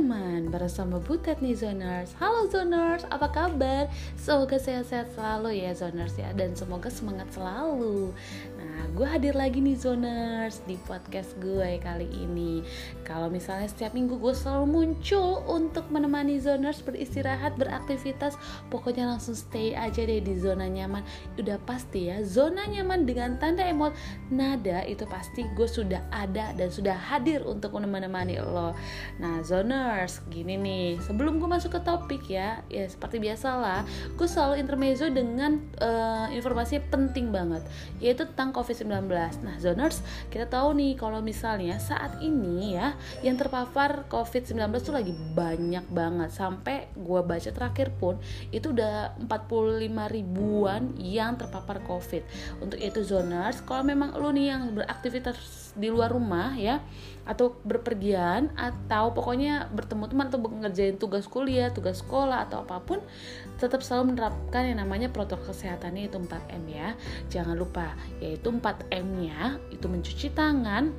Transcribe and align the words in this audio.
nyaman 0.00 0.48
bersama 0.48 0.96
Butet 0.96 1.44
nih 1.44 1.52
Zoners. 1.52 2.16
Halo 2.16 2.48
Zoners, 2.48 3.04
apa 3.12 3.28
kabar? 3.28 3.84
Semoga 4.16 4.56
sehat-sehat 4.56 5.12
selalu 5.12 5.60
ya 5.60 5.76
Zoners 5.76 6.16
ya. 6.16 6.32
Dan 6.32 6.56
semoga 6.56 6.88
semangat 6.88 7.28
selalu 7.36 8.08
Nah, 8.60 8.92
gue 8.92 9.06
hadir 9.08 9.32
lagi 9.32 9.64
nih 9.64 9.72
Zoners 9.72 10.60
di 10.68 10.76
podcast 10.84 11.32
gue 11.40 11.80
kali 11.80 12.04
ini 12.12 12.60
Kalau 13.08 13.32
misalnya 13.32 13.64
setiap 13.64 13.96
minggu 13.96 14.20
gue 14.20 14.36
selalu 14.36 14.68
muncul 14.68 15.40
untuk 15.48 15.88
menemani 15.88 16.36
Zoners 16.36 16.84
beristirahat, 16.84 17.56
beraktivitas 17.56 18.36
Pokoknya 18.68 19.08
langsung 19.08 19.32
stay 19.32 19.72
aja 19.72 20.04
deh 20.04 20.20
di 20.20 20.36
zona 20.36 20.68
nyaman 20.68 21.00
Udah 21.40 21.56
pasti 21.64 22.12
ya, 22.12 22.20
zona 22.20 22.68
nyaman 22.68 23.08
dengan 23.08 23.40
tanda 23.40 23.64
emot 23.64 23.96
nada 24.28 24.84
Itu 24.84 25.08
pasti 25.08 25.48
gue 25.56 25.64
sudah 25.64 26.04
ada 26.12 26.52
dan 26.52 26.68
sudah 26.68 27.00
hadir 27.00 27.40
untuk 27.48 27.72
menemani 27.80 28.36
lo 28.44 28.76
Nah, 29.20 29.40
zoners, 29.40 30.20
gini 30.28 30.56
nih. 30.60 31.00
Sebelum 31.00 31.40
gue 31.40 31.48
masuk 31.48 31.76
ke 31.76 31.80
topik 31.80 32.28
ya, 32.28 32.60
ya 32.68 32.84
seperti 32.84 33.20
biasa 33.20 33.48
lah, 33.56 33.80
gue 34.16 34.28
selalu 34.28 34.60
intermezzo 34.60 35.08
dengan 35.08 35.60
uh, 35.80 36.28
informasi 36.32 36.84
penting 36.92 37.32
banget, 37.32 37.64
yaitu 38.00 38.24
tentang 38.28 38.49
COVID-19. 38.50 39.08
Nah, 39.42 39.56
zoners, 39.58 40.02
kita 40.28 40.46
tahu 40.46 40.76
nih 40.76 40.98
kalau 40.98 41.22
misalnya 41.24 41.78
saat 41.80 42.18
ini 42.20 42.76
ya, 42.76 42.94
yang 43.24 43.38
terpapar 43.38 44.06
COVID-19 44.10 44.60
tuh 44.82 44.94
lagi 44.94 45.14
banyak 45.14 45.86
banget. 45.90 46.30
Sampai 46.34 46.90
gue 46.94 47.20
baca 47.22 47.50
terakhir 47.50 47.94
pun, 47.96 48.18
itu 48.50 48.70
udah 48.74 49.16
45 49.24 50.10
ribuan 50.10 50.94
yang 50.98 51.38
terpapar 51.38 51.82
COVID. 51.86 52.22
Untuk 52.62 52.78
itu 52.78 53.00
zoners, 53.06 53.62
kalau 53.62 53.86
memang 53.86 54.14
lo 54.18 54.30
nih 54.34 54.54
yang 54.54 54.74
beraktivitas 54.74 55.69
di 55.76 55.88
luar 55.90 56.10
rumah 56.10 56.54
ya, 56.58 56.82
atau 57.28 57.54
berpergian 57.62 58.50
atau 58.58 59.14
pokoknya 59.14 59.70
bertemu 59.70 60.04
teman 60.10 60.26
atau 60.32 60.40
ngerjain 60.42 60.96
tugas 60.98 61.30
kuliah, 61.30 61.70
tugas 61.70 62.02
sekolah 62.02 62.48
atau 62.48 62.66
apa 62.66 62.82
pun 62.82 62.98
tetap 63.60 63.84
selalu 63.84 64.16
menerapkan 64.16 64.66
yang 64.66 64.82
namanya 64.82 65.12
protokol 65.12 65.52
kesehatannya 65.52 66.08
itu 66.08 66.16
4M 66.16 66.64
ya. 66.66 66.88
Jangan 67.28 67.54
lupa 67.54 67.94
yaitu 68.18 68.48
4M-nya 68.50 69.60
itu 69.70 69.86
mencuci 69.86 70.32
tangan, 70.32 70.90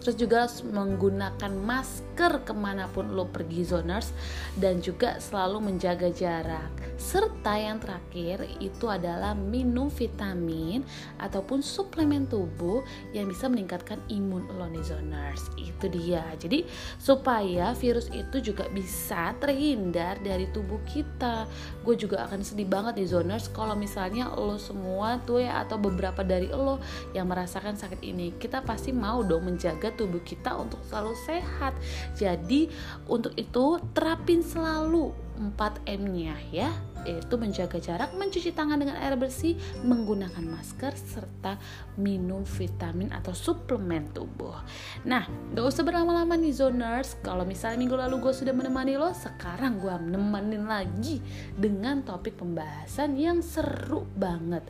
terus 0.00 0.16
juga 0.16 0.48
menggunakan 0.64 1.52
masker 1.52 2.42
ke 2.48 2.52
mana 2.56 2.88
pun 2.90 3.12
lo 3.12 3.28
pergi 3.28 3.62
zoners. 3.62 4.12
Dan 4.56 4.80
juga 4.80 5.20
selalu 5.20 5.72
menjaga 5.72 6.08
jarak. 6.10 6.72
Serta 7.00 7.56
yang 7.56 7.80
terakhir 7.80 8.44
itu 8.60 8.88
adalah 8.88 9.32
minum 9.32 9.88
vitamin 9.88 10.84
ataupun 11.16 11.64
suplemen 11.64 12.28
tubuh 12.28 12.84
yang 13.16 13.28
bisa 13.28 13.48
meningkatkan 13.48 14.00
imun 14.08 14.48
lo 14.56 14.68
nih 14.68 14.84
zoners. 14.84 15.48
Itu 15.56 15.88
dia. 15.88 16.24
Jadi 16.36 16.64
supaya 17.00 17.72
virus 17.76 18.08
itu 18.12 18.52
juga 18.52 18.68
bisa 18.72 19.32
terhindar 19.40 20.20
dari 20.20 20.48
tubuh 20.52 20.80
kita. 20.88 21.48
Gue 21.84 21.96
juga 21.96 22.24
akan 22.28 22.44
sedih 22.44 22.68
banget 22.68 23.00
nih 23.00 23.08
zoners 23.08 23.48
kalau 23.52 23.76
misalnya 23.76 24.28
lo 24.36 24.56
semua 24.56 25.20
tuh 25.24 25.44
ya 25.44 25.62
atau 25.64 25.76
beberapa 25.76 26.24
dari 26.24 26.48
lo 26.48 26.80
yang 27.12 27.28
merasakan 27.28 27.76
sakit 27.76 28.00
ini 28.04 28.32
kita 28.36 28.64
pasti 28.64 28.94
mau 28.94 29.20
dong 29.20 29.48
menjaga 29.50 29.89
tubuh 29.94 30.22
kita 30.22 30.54
untuk 30.56 30.80
selalu 30.86 31.14
sehat. 31.26 31.74
Jadi 32.14 32.70
untuk 33.06 33.34
itu 33.34 33.78
terapin 33.94 34.42
selalu 34.44 35.12
4M-nya 35.40 36.36
ya 36.52 36.70
yaitu 37.04 37.34
menjaga 37.40 37.78
jarak, 37.80 38.12
mencuci 38.16 38.52
tangan 38.52 38.80
dengan 38.80 38.96
air 39.00 39.16
bersih, 39.16 39.56
menggunakan 39.84 40.42
masker, 40.44 40.92
serta 40.96 41.56
minum 41.96 42.44
vitamin 42.44 43.12
atau 43.12 43.32
suplemen 43.32 44.12
tubuh. 44.12 44.56
Nah, 45.04 45.24
gak 45.52 45.66
usah 45.66 45.82
berlama-lama 45.84 46.36
nih 46.36 46.54
zoners. 46.56 47.16
Kalau 47.20 47.44
misalnya 47.44 47.80
minggu 47.80 47.96
lalu 47.96 48.16
gue 48.20 48.32
sudah 48.34 48.52
menemani 48.56 48.96
lo, 48.96 49.12
sekarang 49.12 49.80
gue 49.80 49.94
nemenin 50.10 50.64
lagi 50.64 51.20
dengan 51.56 52.04
topik 52.04 52.40
pembahasan 52.40 53.16
yang 53.16 53.40
seru 53.44 54.04
banget. 54.16 54.64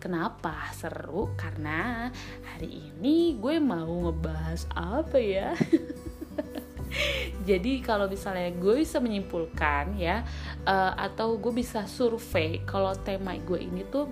Kenapa 0.00 0.68
seru? 0.76 1.32
Karena 1.32 2.12
hari 2.52 2.92
ini 2.92 3.40
gue 3.40 3.56
mau 3.56 4.08
ngebahas 4.08 4.68
apa 4.76 5.16
ya? 5.16 5.56
jadi 7.44 7.84
kalau 7.84 8.08
misalnya 8.08 8.50
gue 8.56 8.80
bisa 8.80 8.98
menyimpulkan 8.98 10.00
ya 10.00 10.24
uh, 10.64 10.92
atau 10.96 11.36
gue 11.36 11.52
bisa 11.52 11.84
survei 11.84 12.64
kalau 12.64 12.96
tema 12.96 13.36
gue 13.36 13.60
ini 13.60 13.84
tuh 13.88 14.08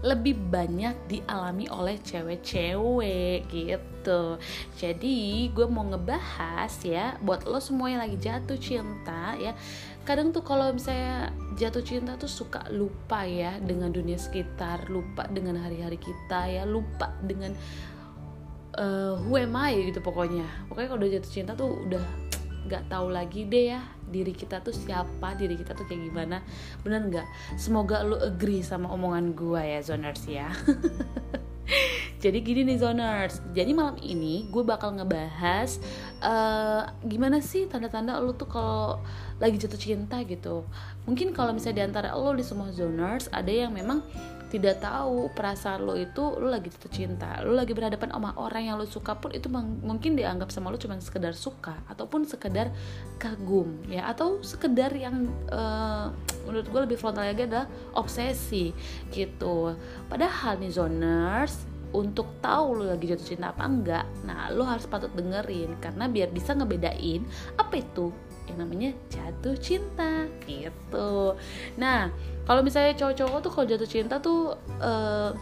lebih 0.00 0.32
banyak 0.48 0.96
dialami 1.12 1.68
oleh 1.68 2.00
cewek-cewek 2.00 3.44
gitu. 3.52 4.40
Jadi 4.80 5.48
gue 5.52 5.66
mau 5.68 5.84
ngebahas 5.84 6.72
ya 6.80 7.20
buat 7.20 7.44
lo 7.44 7.60
semua 7.60 7.92
yang 7.92 8.00
lagi 8.00 8.16
jatuh 8.16 8.56
cinta 8.56 9.36
ya. 9.36 9.52
Kadang 10.08 10.32
tuh 10.32 10.40
kalau 10.40 10.72
misalnya 10.72 11.28
jatuh 11.60 11.84
cinta 11.84 12.16
tuh 12.16 12.32
suka 12.32 12.64
lupa 12.72 13.28
ya 13.28 13.60
dengan 13.60 13.92
dunia 13.92 14.16
sekitar 14.16 14.88
lupa 14.88 15.28
dengan 15.28 15.60
hari-hari 15.60 16.00
kita 16.00 16.48
ya 16.48 16.64
lupa 16.64 17.12
dengan 17.20 17.52
uh, 18.80 19.12
who 19.20 19.36
am 19.36 19.54
I 19.54 19.92
gitu 19.92 20.00
pokoknya. 20.00 20.48
Pokoknya 20.66 20.88
kalau 20.88 21.00
udah 21.04 21.10
jatuh 21.20 21.30
cinta 21.30 21.52
tuh 21.52 21.84
udah 21.86 22.02
nggak 22.60 22.92
tahu 22.92 23.08
lagi 23.08 23.48
deh 23.48 23.72
ya 23.72 23.80
diri 24.10 24.36
kita 24.36 24.60
tuh 24.60 24.74
siapa 24.74 25.32
diri 25.38 25.54
kita 25.54 25.76
tuh 25.76 25.84
kayak 25.86 26.10
gimana. 26.10 26.42
Bener 26.82 27.04
nggak? 27.06 27.28
Semoga 27.60 28.02
lu 28.02 28.16
agree 28.18 28.64
sama 28.64 28.88
omongan 28.90 29.36
gue 29.36 29.60
ya 29.60 29.80
zoners 29.84 30.24
ya. 30.26 30.48
Jadi 32.20 32.44
gini 32.44 32.68
nih 32.68 32.78
zoners. 32.84 33.40
Jadi 33.56 33.72
malam 33.72 33.96
ini 34.02 34.44
gue 34.52 34.60
bakal 34.60 34.92
ngebahas 34.92 35.80
uh, 36.20 36.84
gimana 37.06 37.40
sih 37.40 37.64
tanda-tanda 37.64 38.20
lu 38.20 38.36
tuh 38.36 38.50
kalau 38.50 39.00
lagi 39.40 39.56
jatuh 39.56 39.80
cinta 39.80 40.20
gitu. 40.28 40.68
Mungkin 41.08 41.32
kalau 41.32 41.56
misalnya 41.56 41.80
di 41.80 41.84
antara 41.88 42.12
lo 42.12 42.36
di 42.36 42.44
semua 42.44 42.68
zoners 42.74 43.32
ada 43.32 43.48
yang 43.48 43.72
memang 43.72 44.04
tidak 44.50 44.82
tahu 44.82 45.30
perasaan 45.32 45.86
lo 45.86 45.94
itu 45.94 46.34
lo 46.36 46.50
lagi 46.50 46.68
jatuh 46.74 46.90
cinta 46.90 47.38
lo 47.46 47.54
lagi 47.54 47.70
berhadapan 47.70 48.10
sama 48.10 48.34
orang 48.34 48.66
yang 48.66 48.76
lo 48.76 48.84
suka 48.84 49.14
pun 49.14 49.30
itu 49.30 49.46
mungkin 49.50 50.18
dianggap 50.18 50.50
sama 50.50 50.74
lo 50.74 50.76
cuma 50.76 50.98
sekedar 50.98 51.32
suka 51.38 51.78
ataupun 51.86 52.26
sekedar 52.26 52.74
kagum 53.20 53.78
ya. 53.86 54.08
Atau 54.10 54.40
sekedar 54.40 54.90
yang 54.96 55.28
uh, 55.52 56.10
menurut 56.48 56.66
gue 56.66 56.80
lebih 56.90 56.98
frontal 56.98 57.28
lagi 57.28 57.46
adalah 57.46 57.68
obsesi 57.94 58.72
gitu. 59.12 59.76
Padahal 60.08 60.58
nih 60.58 60.72
zoners 60.72 61.68
untuk 61.90 62.38
tahu 62.38 62.80
lo 62.80 62.84
lagi 62.86 63.10
jatuh 63.10 63.26
cinta 63.34 63.50
apa 63.50 63.66
enggak 63.66 64.06
nah 64.22 64.46
lo 64.50 64.64
harus 64.66 64.88
patut 64.88 65.12
dengerin. 65.12 65.78
Karena 65.78 66.08
biar 66.08 66.32
bisa 66.32 66.56
ngebedain 66.56 67.22
apa 67.60 67.74
itu 67.78 68.10
yang 68.48 68.62
namanya 68.62 68.96
jatuh 69.10 69.56
cinta 69.58 70.28
gitu. 70.46 71.34
Nah 71.76 72.08
kalau 72.48 72.64
misalnya 72.64 72.96
cowok-cowok 72.96 73.38
tuh 73.44 73.50
kalau 73.52 73.66
jatuh 73.68 73.88
cinta 73.88 74.16
tuh 74.18 74.56
uh, 74.80 75.32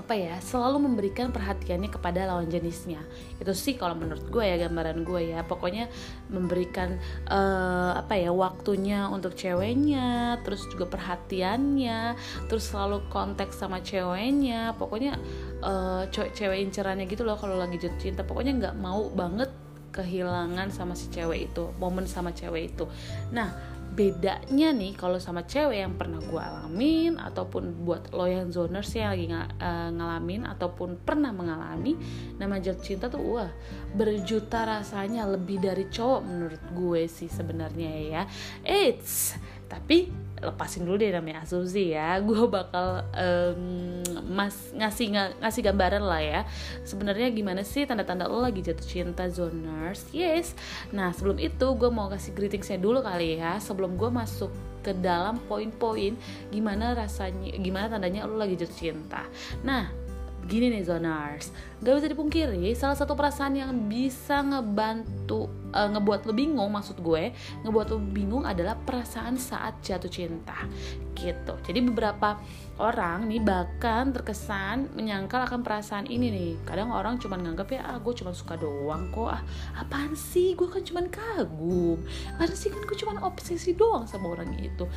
apa 0.00 0.16
ya 0.16 0.40
selalu 0.40 0.88
memberikan 0.88 1.28
perhatiannya 1.28 1.92
kepada 1.92 2.24
lawan 2.24 2.48
jenisnya. 2.48 3.04
Itu 3.36 3.52
sih 3.52 3.76
kalau 3.76 3.92
menurut 3.92 4.24
gue 4.32 4.40
ya 4.40 4.56
gambaran 4.56 5.04
gue 5.04 5.36
ya. 5.36 5.44
Pokoknya 5.44 5.92
memberikan 6.32 6.96
uh, 7.28 8.00
apa 8.00 8.16
ya 8.16 8.32
waktunya 8.32 9.12
untuk 9.12 9.36
ceweknya 9.36 10.40
terus 10.40 10.64
juga 10.72 10.88
perhatiannya 10.88 12.16
terus 12.48 12.72
selalu 12.72 13.04
konteks 13.12 13.60
sama 13.60 13.84
ceweknya. 13.84 14.72
Pokoknya 14.80 15.20
uh, 15.60 16.08
cewek 16.10 16.58
incerannya 16.64 17.04
gitu 17.04 17.22
loh 17.22 17.36
kalau 17.36 17.60
lagi 17.60 17.76
jatuh 17.76 18.00
cinta. 18.00 18.24
Pokoknya 18.24 18.56
nggak 18.56 18.76
mau 18.80 19.12
banget 19.12 19.52
kehilangan 19.90 20.70
sama 20.70 20.94
si 20.94 21.10
cewek 21.10 21.52
itu 21.52 21.70
momen 21.78 22.06
sama 22.06 22.30
cewek 22.34 22.74
itu. 22.74 22.86
Nah 23.34 23.78
bedanya 23.90 24.70
nih 24.70 24.94
kalau 24.94 25.18
sama 25.18 25.42
cewek 25.42 25.82
yang 25.82 25.98
pernah 25.98 26.22
gue 26.22 26.38
alamin 26.38 27.18
ataupun 27.18 27.82
buat 27.82 28.14
lo 28.14 28.22
yang 28.30 28.54
zoners 28.54 28.94
yang 28.94 29.10
lagi 29.10 29.26
ng 29.26 29.34
eh, 29.58 29.90
ngalamin 29.98 30.46
ataupun 30.46 31.02
pernah 31.02 31.34
mengalami 31.34 31.98
nama 32.38 32.62
jatuh 32.62 32.84
cinta 32.86 33.10
tuh 33.10 33.18
wah 33.18 33.50
berjuta 33.98 34.62
rasanya 34.62 35.26
lebih 35.26 35.58
dari 35.58 35.90
cowok 35.90 36.20
menurut 36.22 36.62
gue 36.70 37.02
sih 37.10 37.26
sebenarnya 37.26 37.90
ya. 38.06 38.22
It's 38.62 39.34
tapi 39.66 40.29
lepasin 40.40 40.88
dulu 40.88 40.96
deh 41.00 41.12
namanya 41.12 41.44
asumsi 41.44 41.94
ya. 41.94 42.18
Gue 42.26 42.48
bakal 42.48 43.04
um, 43.12 44.02
mas 44.28 44.72
ngasih 44.74 45.36
ngasih 45.40 45.62
gambaran 45.64 46.02
lah 46.04 46.22
ya. 46.22 46.40
Sebenarnya 46.82 47.28
gimana 47.30 47.62
sih 47.62 47.84
tanda-tanda 47.84 48.26
lo 48.26 48.42
lagi 48.42 48.64
jatuh 48.64 48.84
cinta 48.84 49.28
zoners 49.28 50.08
yes. 50.10 50.56
Nah 50.90 51.12
sebelum 51.12 51.38
itu 51.38 51.66
gue 51.76 51.90
mau 51.92 52.08
kasih 52.10 52.32
greetingsnya 52.34 52.80
dulu 52.80 53.04
kali 53.04 53.38
ya 53.38 53.60
sebelum 53.60 53.94
gue 53.94 54.10
masuk 54.10 54.50
ke 54.80 54.96
dalam 54.96 55.36
poin-poin 55.44 56.16
gimana 56.48 56.96
rasanya 56.96 57.52
gimana 57.60 57.92
tandanya 57.92 58.24
lo 58.24 58.40
lagi 58.40 58.56
jatuh 58.56 58.76
cinta. 58.76 59.28
Nah 59.60 60.09
gini 60.50 60.66
nih 60.74 60.82
zoners 60.82 61.54
gak 61.78 61.94
bisa 62.02 62.10
dipungkiri 62.10 62.74
salah 62.74 62.98
satu 62.98 63.14
perasaan 63.14 63.54
yang 63.54 63.70
bisa 63.86 64.42
ngebantu 64.42 65.60
uh, 65.74 65.88
ngebuat 65.90 66.26
lo 66.26 66.32
bingung 66.34 66.70
maksud 66.70 66.98
gue 67.00 67.30
ngebuat 67.62 67.86
lo 67.94 67.98
bingung 68.02 68.44
adalah 68.44 68.74
perasaan 68.76 69.38
saat 69.38 69.78
jatuh 69.82 70.10
cinta. 70.10 70.66
Gitu. 71.14 71.54
Jadi 71.66 71.78
beberapa 71.84 72.40
orang 72.80 73.28
nih 73.28 73.42
bahkan 73.44 74.10
terkesan 74.10 74.90
menyangkal 74.96 75.44
akan 75.44 75.60
perasaan 75.60 76.06
ini 76.08 76.32
nih. 76.32 76.52
Kadang 76.64 76.90
orang 76.90 77.20
cuma 77.20 77.36
nganggap 77.36 77.68
ya 77.70 77.80
ah 77.86 77.98
gue 78.00 78.14
cuma 78.16 78.32
suka 78.34 78.56
doang 78.56 79.12
kok. 79.12 79.30
Ah 79.30 79.42
apaan 79.78 80.16
sih? 80.16 80.56
Gue 80.56 80.68
kan 80.68 80.82
cuma 80.82 81.04
kagum. 81.06 82.00
Apaan 82.36 82.52
sih? 82.56 82.72
Kan 82.72 82.82
gue 82.84 82.96
cuma 82.98 83.20
obsesi 83.24 83.76
doang 83.76 84.08
sama 84.08 84.32
orang 84.34 84.56
itu. 84.60 84.88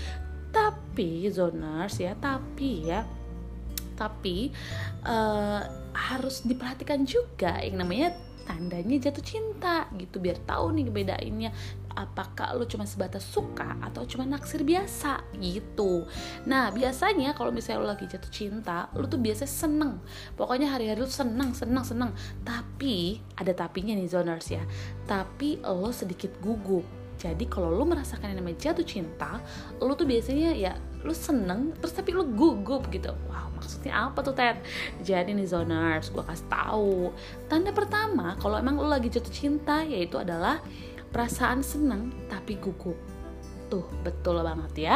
Tapi 0.53 1.27
zoners 1.33 1.97
ya 1.97 2.13
tapi 2.13 2.85
ya 2.85 3.01
tapi 3.93 4.51
uh, 5.05 5.61
harus 5.93 6.41
diperhatikan 6.43 7.05
juga 7.05 7.61
yang 7.61 7.79
namanya 7.79 8.17
tandanya 8.43 8.99
jatuh 9.09 9.23
cinta 9.23 9.87
gitu 9.95 10.19
biar 10.19 10.37
tahu 10.43 10.75
nih 10.75 10.91
bedainnya. 10.91 11.51
Apakah 11.93 12.57
lo 12.57 12.65
cuma 12.65 12.89
sebatas 12.89 13.21
suka 13.21 13.77
atau 13.77 14.01
cuma 14.09 14.25
naksir 14.25 14.65
biasa 14.65 15.21
gitu. 15.37 16.09
Nah 16.49 16.73
biasanya 16.73 17.37
kalau 17.37 17.53
misalnya 17.53 17.85
lo 17.85 17.87
lagi 17.93 18.09
jatuh 18.09 18.33
cinta 18.33 18.89
lo 18.97 19.05
tuh 19.05 19.21
biasanya 19.21 19.51
seneng. 19.53 19.93
Pokoknya 20.33 20.73
hari-hari 20.73 20.99
lo 20.99 21.07
seneng 21.07 21.53
seneng 21.53 21.85
seneng. 21.85 22.11
Tapi 22.41 23.21
ada 23.37 23.53
tapinya 23.53 23.93
nih 23.93 24.09
zoners 24.09 24.49
ya. 24.49 24.65
Tapi 25.05 25.61
lo 25.61 25.93
sedikit 25.93 26.33
gugup. 26.41 26.83
Jadi 27.21 27.45
kalau 27.45 27.69
lo 27.69 27.85
merasakan 27.85 28.33
yang 28.33 28.41
namanya 28.41 28.73
jatuh 28.73 28.83
cinta 28.83 29.37
lo 29.77 29.93
tuh 29.93 30.09
biasanya 30.09 30.57
ya 30.57 30.73
lo 31.03 31.11
seneng 31.11 31.75
terus 31.77 31.93
tapi 31.93 32.15
lo 32.15 32.23
gugup 32.23 32.87
gitu. 32.89 33.11
Wow 33.27 33.53
maksudnya 33.55 34.11
apa 34.11 34.19
tuh 34.19 34.35
Ted? 34.35 34.59
Jadi 34.99 35.31
nih 35.31 35.47
zoners 35.47 36.11
gue 36.11 36.23
kasih 36.23 36.47
tahu. 36.51 37.11
Tanda 37.47 37.71
pertama 37.71 38.35
kalau 38.39 38.59
emang 38.59 38.75
lo 38.75 38.91
lagi 38.91 39.07
jatuh 39.07 39.31
cinta 39.31 39.83
yaitu 39.87 40.19
adalah 40.19 40.59
perasaan 41.11 41.63
seneng 41.63 42.11
tapi 42.27 42.59
gugup. 42.59 42.99
Tuh 43.71 43.87
betul 44.03 44.43
banget 44.43 44.73
ya. 44.75 44.95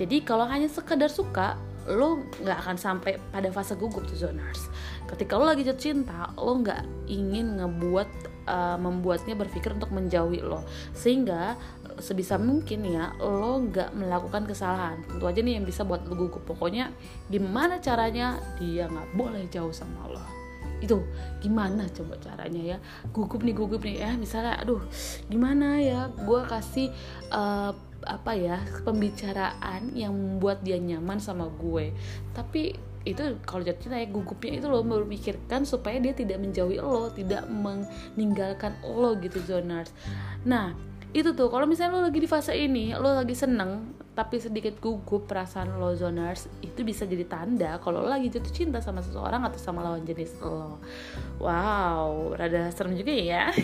Jadi 0.00 0.24
kalau 0.24 0.48
hanya 0.48 0.68
sekedar 0.72 1.12
suka 1.12 1.60
lo 1.86 2.24
nggak 2.42 2.58
akan 2.66 2.76
sampai 2.76 3.14
pada 3.30 3.46
fase 3.54 3.78
gugup 3.78 4.02
tuh 4.10 4.26
zoners 4.26 4.66
ketika 5.06 5.38
lo 5.38 5.46
lagi 5.46 5.62
jatuh 5.62 5.78
cinta 5.78 6.34
lo 6.34 6.58
nggak 6.58 6.82
ingin 7.06 7.62
ngebuat 7.62 8.10
uh, 8.50 8.74
membuatnya 8.74 9.38
berpikir 9.38 9.74
untuk 9.74 9.94
menjauhi 9.94 10.42
lo. 10.42 10.66
Sehingga 10.94 11.54
sebisa 11.98 12.36
mungkin 12.36 12.84
ya 12.84 13.16
lo 13.20 13.60
nggak 13.64 13.96
melakukan 13.96 14.44
kesalahan. 14.44 15.00
Tentu 15.08 15.24
aja 15.24 15.40
nih 15.40 15.60
yang 15.60 15.66
bisa 15.66 15.82
buat 15.82 16.04
lo 16.04 16.14
gugup. 16.14 16.44
Pokoknya 16.44 16.92
gimana 17.32 17.80
caranya 17.80 18.40
dia 18.60 18.88
nggak 18.88 19.16
boleh 19.16 19.44
jauh 19.48 19.72
sama 19.72 20.08
lo? 20.08 20.22
Itu 20.80 21.04
gimana 21.40 21.88
coba 21.88 22.20
caranya 22.20 22.76
ya? 22.76 22.78
Gugup 23.10 23.40
nih 23.42 23.54
gugup 23.56 23.82
nih. 23.82 24.04
Ya 24.04 24.10
misalnya 24.14 24.60
aduh 24.60 24.82
gimana 25.28 25.80
ya? 25.80 26.12
Gue 26.12 26.44
kasih 26.44 26.92
uh, 27.32 27.72
apa 28.06 28.32
ya 28.38 28.62
pembicaraan 28.86 29.96
yang 29.96 30.14
membuat 30.14 30.62
dia 30.62 30.78
nyaman 30.78 31.18
sama 31.18 31.48
gue. 31.48 31.96
Tapi 32.36 32.76
itu 33.06 33.22
kalau 33.46 33.62
jatuh 33.62 33.86
cinta 33.86 34.02
ya 34.02 34.10
gugupnya 34.10 34.58
itu 34.58 34.66
lo 34.66 34.82
berpikirkan 34.82 35.62
supaya 35.62 36.02
dia 36.02 36.10
tidak 36.10 36.42
menjauhi 36.42 36.82
lo 36.82 37.06
tidak 37.14 37.46
meninggalkan 37.46 38.74
lo 38.82 39.14
gitu 39.22 39.38
zoners 39.46 39.94
nah 40.42 40.74
itu 41.14 41.30
tuh 41.32 41.48
kalau 41.48 41.66
misalnya 41.68 41.98
lo 41.98 42.00
lagi 42.06 42.18
di 42.18 42.28
fase 42.28 42.52
ini 42.56 42.92
lo 42.96 43.14
lagi 43.14 43.32
seneng 43.32 43.94
tapi 44.16 44.40
sedikit 44.40 44.80
gugup 44.80 45.28
perasaan 45.28 45.76
lo 45.76 45.92
zoners 45.92 46.48
itu 46.64 46.80
bisa 46.80 47.04
jadi 47.04 47.28
tanda 47.28 47.76
kalau 47.84 48.00
lo 48.00 48.08
lagi 48.08 48.32
jatuh 48.32 48.48
cinta 48.48 48.80
sama 48.80 49.04
seseorang 49.04 49.44
atau 49.44 49.60
sama 49.60 49.84
lawan 49.84 50.08
jenis 50.08 50.40
lo. 50.40 50.80
Wow 51.36 52.32
rada 52.32 52.72
serem 52.72 52.96
juga 52.96 53.12
ya. 53.12 53.52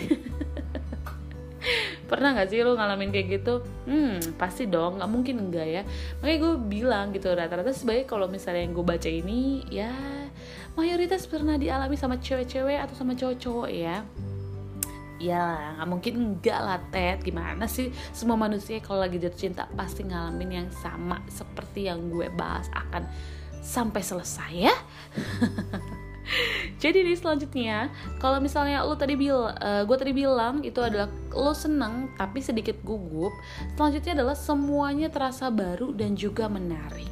Pernah 2.09 2.37
nggak 2.37 2.53
sih 2.53 2.61
lo 2.61 2.77
ngalamin 2.77 3.09
kayak 3.09 3.41
gitu? 3.41 3.65
Hmm 3.89 4.21
pasti 4.37 4.69
dong 4.69 5.01
nggak 5.01 5.09
mungkin 5.09 5.49
enggak 5.49 5.65
ya. 5.65 5.81
Makanya 6.21 6.37
gue 6.37 6.53
bilang 6.69 7.05
gitu 7.17 7.33
rata-rata 7.33 7.73
sebaik 7.73 8.05
kalau 8.05 8.29
misalnya 8.29 8.61
yang 8.61 8.77
gue 8.77 8.85
baca 8.85 9.09
ini 9.09 9.65
ya 9.73 9.89
mayoritas 10.73 11.29
pernah 11.29 11.57
dialami 11.57 11.93
sama 11.97 12.17
cewek-cewek 12.17 12.81
atau 12.81 12.95
sama 12.97 13.13
cowok-cowok 13.13 13.69
ya 13.69 14.01
ya 15.23 15.79
mungkin 15.87 16.13
enggak 16.19 16.59
lah 16.59 16.79
Ted. 16.91 17.23
Gimana 17.23 17.69
sih? 17.69 17.91
Semua 18.11 18.35
manusia 18.35 18.83
kalau 18.83 18.99
lagi 18.99 19.19
jatuh 19.19 19.39
cinta 19.39 19.63
pasti 19.73 20.03
ngalamin 20.03 20.63
yang 20.63 20.69
sama 20.73 21.23
seperti 21.31 21.87
yang 21.87 22.11
gue 22.11 22.27
bahas. 22.35 22.67
Akan 22.75 23.07
sampai 23.63 24.03
selesai 24.03 24.51
ya. 24.51 24.75
Jadi 26.83 27.03
nih 27.03 27.19
selanjutnya 27.19 27.91
kalau 28.19 28.39
misalnya 28.39 28.83
lo 28.83 28.95
tadi 28.95 29.19
bil 29.19 29.43
uh, 29.43 29.83
gue 29.83 29.97
tadi 29.99 30.15
bilang 30.15 30.63
itu 30.63 30.79
adalah 30.79 31.11
lo 31.35 31.51
seneng 31.51 32.15
tapi 32.15 32.39
sedikit 32.39 32.79
gugup 32.79 33.35
selanjutnya 33.75 34.23
adalah 34.23 34.37
semuanya 34.39 35.11
terasa 35.11 35.51
baru 35.51 35.91
dan 35.91 36.15
juga 36.15 36.47
menarik 36.47 37.11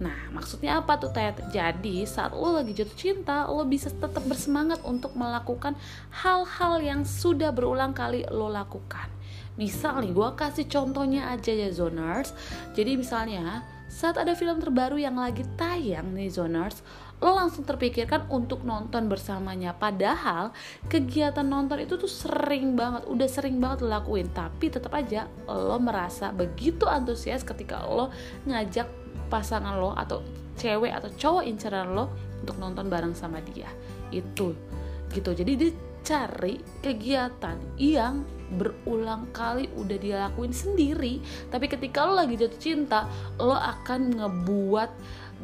Nah, 0.00 0.32
maksudnya 0.32 0.80
apa 0.80 0.96
tuh 0.96 1.12
Ted? 1.12 1.52
Jadi, 1.52 2.08
saat 2.08 2.32
lo 2.32 2.56
lagi 2.56 2.72
jatuh 2.72 2.96
cinta, 2.96 3.44
lo 3.44 3.68
bisa 3.68 3.92
tetap 3.92 4.24
bersemangat 4.24 4.80
untuk 4.80 5.12
melakukan 5.12 5.76
hal-hal 6.24 6.80
yang 6.80 7.04
sudah 7.04 7.52
berulang 7.52 7.92
kali 7.92 8.24
lo 8.32 8.48
lakukan. 8.48 9.12
Misal 9.60 10.00
nih, 10.00 10.16
gue 10.16 10.28
kasih 10.40 10.66
contohnya 10.72 11.28
aja 11.28 11.52
ya 11.52 11.68
Zoners. 11.68 12.32
Jadi 12.72 12.96
misalnya, 12.96 13.60
saat 13.92 14.16
ada 14.16 14.32
film 14.32 14.56
terbaru 14.56 14.96
yang 14.96 15.20
lagi 15.20 15.44
tayang 15.60 16.16
nih 16.16 16.32
Zoners, 16.32 16.80
lo 17.20 17.36
langsung 17.36 17.68
terpikirkan 17.68 18.24
untuk 18.32 18.64
nonton 18.64 19.04
bersamanya. 19.04 19.76
Padahal 19.76 20.56
kegiatan 20.88 21.44
nonton 21.44 21.84
itu 21.84 22.00
tuh 22.00 22.08
sering 22.08 22.72
banget, 22.72 23.04
udah 23.04 23.28
sering 23.28 23.60
banget 23.60 23.84
lo 23.84 23.92
lakuin. 23.92 24.32
Tapi 24.32 24.72
tetap 24.72 24.96
aja 24.96 25.28
lo 25.44 25.76
merasa 25.76 26.32
begitu 26.32 26.88
antusias 26.88 27.44
ketika 27.44 27.84
lo 27.84 28.08
ngajak 28.48 28.88
pasangan 29.30 29.78
lo 29.78 29.94
atau 29.94 30.20
cewek 30.58 30.92
atau 30.92 31.08
cowok 31.14 31.44
inceran 31.46 31.94
lo 31.94 32.10
untuk 32.42 32.58
nonton 32.58 32.90
bareng 32.90 33.14
sama 33.14 33.38
dia. 33.40 33.70
Itu. 34.10 34.52
Gitu. 35.08 35.30
Jadi 35.32 35.52
dia 35.56 35.72
cari 36.00 36.58
kegiatan 36.82 37.56
yang 37.78 38.26
berulang 38.50 39.30
kali 39.30 39.70
udah 39.78 39.98
dia 40.02 40.16
lakuin 40.26 40.50
sendiri. 40.50 41.22
Tapi 41.48 41.70
ketika 41.70 42.02
lo 42.02 42.18
lagi 42.18 42.34
jatuh 42.34 42.60
cinta 42.60 43.06
lo 43.38 43.54
akan 43.54 44.18
ngebuat 44.18 44.90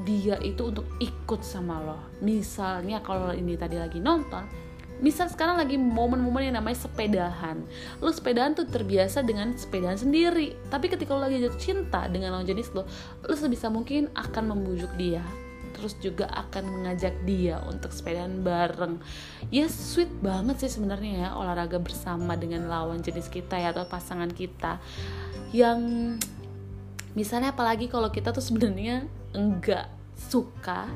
dia 0.05 0.37
itu 0.43 0.75
untuk 0.75 0.85
ikut 0.99 1.41
sama 1.41 1.79
lo. 1.81 1.99
Misalnya 2.21 3.01
kalau 3.01 3.31
ini 3.31 3.55
tadi 3.55 3.79
lagi 3.79 4.03
nonton 4.03 4.66
misal 5.01 5.29
sekarang 5.29 5.61
lagi 5.61 5.77
momen-momen 5.77 6.49
yang 6.49 6.57
namanya 6.57 6.89
sepedahan. 6.89 7.61
Lo 8.01 8.09
sepedahan 8.09 8.57
tuh 8.57 8.65
terbiasa 8.69 9.21
dengan 9.21 9.53
sepedahan 9.53 10.01
sendiri. 10.01 10.57
Tapi 10.73 10.87
ketika 10.89 11.13
lo 11.13 11.25
lagi 11.25 11.43
jatuh 11.43 11.61
cinta 11.61 12.09
dengan 12.09 12.37
lawan 12.37 12.49
jenis 12.49 12.73
lo 12.73 12.89
lo 13.25 13.35
sebisa 13.37 13.69
mungkin 13.69 14.09
akan 14.17 14.57
membujuk 14.57 14.93
dia. 14.97 15.25
Terus 15.77 15.93
juga 16.01 16.25
akan 16.33 16.65
mengajak 16.81 17.13
dia 17.29 17.61
untuk 17.69 17.93
sepedahan 17.93 18.41
bareng. 18.41 18.97
Ya 19.53 19.69
sweet 19.69 20.09
banget 20.25 20.65
sih 20.65 20.73
sebenarnya 20.73 21.13
ya 21.13 21.29
olahraga 21.37 21.77
bersama 21.77 22.33
dengan 22.37 22.65
lawan 22.69 23.05
jenis 23.05 23.29
kita 23.29 23.61
ya 23.61 23.77
atau 23.77 23.85
pasangan 23.85 24.33
kita. 24.33 24.81
Yang 25.53 25.81
misalnya 27.13 27.53
apalagi 27.53 27.93
kalau 27.93 28.09
kita 28.09 28.33
tuh 28.33 28.45
sebenarnya 28.45 29.05
enggak 29.37 29.96
suka 30.17 30.89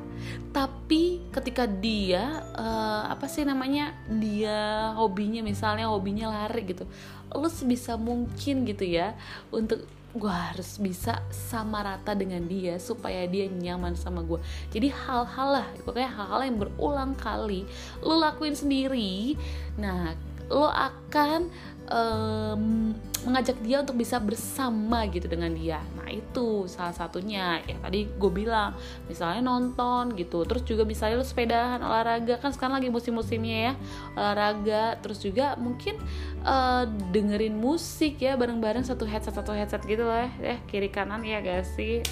tapi 0.51 1.21
ketika 1.29 1.69
dia 1.69 2.41
uh, 2.57 3.05
apa 3.13 3.29
sih 3.29 3.45
namanya 3.45 3.93
dia 4.09 4.91
hobinya 4.97 5.45
misalnya 5.45 5.93
hobinya 5.93 6.33
lari 6.33 6.65
gitu 6.73 6.89
lo 7.31 7.47
sebisa 7.47 8.01
mungkin 8.01 8.65
gitu 8.65 8.83
ya 8.83 9.15
untuk 9.53 9.85
gue 10.11 10.33
harus 10.33 10.83
bisa 10.83 11.23
sama 11.31 11.87
rata 11.87 12.19
dengan 12.19 12.43
dia 12.51 12.83
supaya 12.83 13.31
dia 13.31 13.47
nyaman 13.47 13.95
sama 13.95 14.27
gue 14.27 14.43
jadi 14.75 14.91
hal-hal 14.91 15.63
lah 15.63 15.67
pokoknya 15.87 16.11
hal-hal 16.11 16.41
yang 16.43 16.59
berulang 16.59 17.13
kali 17.15 17.63
lo 18.03 18.19
lakuin 18.19 18.59
sendiri 18.59 19.39
nah 19.79 20.19
lo 20.51 20.67
akan 20.67 21.47
um, 21.87 22.91
mengajak 23.23 23.55
dia 23.63 23.87
untuk 23.87 24.03
bisa 24.03 24.19
bersama 24.19 25.07
gitu 25.07 25.31
dengan 25.31 25.55
dia 25.55 25.79
itu 26.11 26.67
salah 26.67 26.93
satunya. 26.93 27.63
Ya 27.65 27.79
tadi 27.79 28.11
gue 28.11 28.31
bilang 28.35 28.75
misalnya 29.07 29.41
nonton 29.47 30.13
gitu 30.19 30.43
terus 30.45 30.67
juga 30.67 30.83
misalnya 30.83 31.23
lu 31.23 31.27
sepedahan 31.27 31.81
olahraga. 31.81 32.37
Kan 32.43 32.51
sekarang 32.51 32.83
lagi 32.83 32.91
musim-musimnya 32.91 33.59
ya 33.71 33.73
olahraga. 34.19 34.99
Terus 35.01 35.23
juga 35.23 35.55
mungkin 35.57 35.97
uh, 36.43 36.85
dengerin 37.15 37.55
musik 37.55 38.21
ya 38.21 38.35
bareng-bareng 38.35 38.83
satu 38.83 39.07
headset 39.07 39.39
satu 39.39 39.55
headset 39.55 39.81
gitu 39.87 40.05
lah 40.05 40.29
ya. 40.43 40.59
Kiri 40.67 40.91
kanan 40.91 41.23
ya 41.23 41.41
gak 41.41 41.65
sih? 41.65 42.05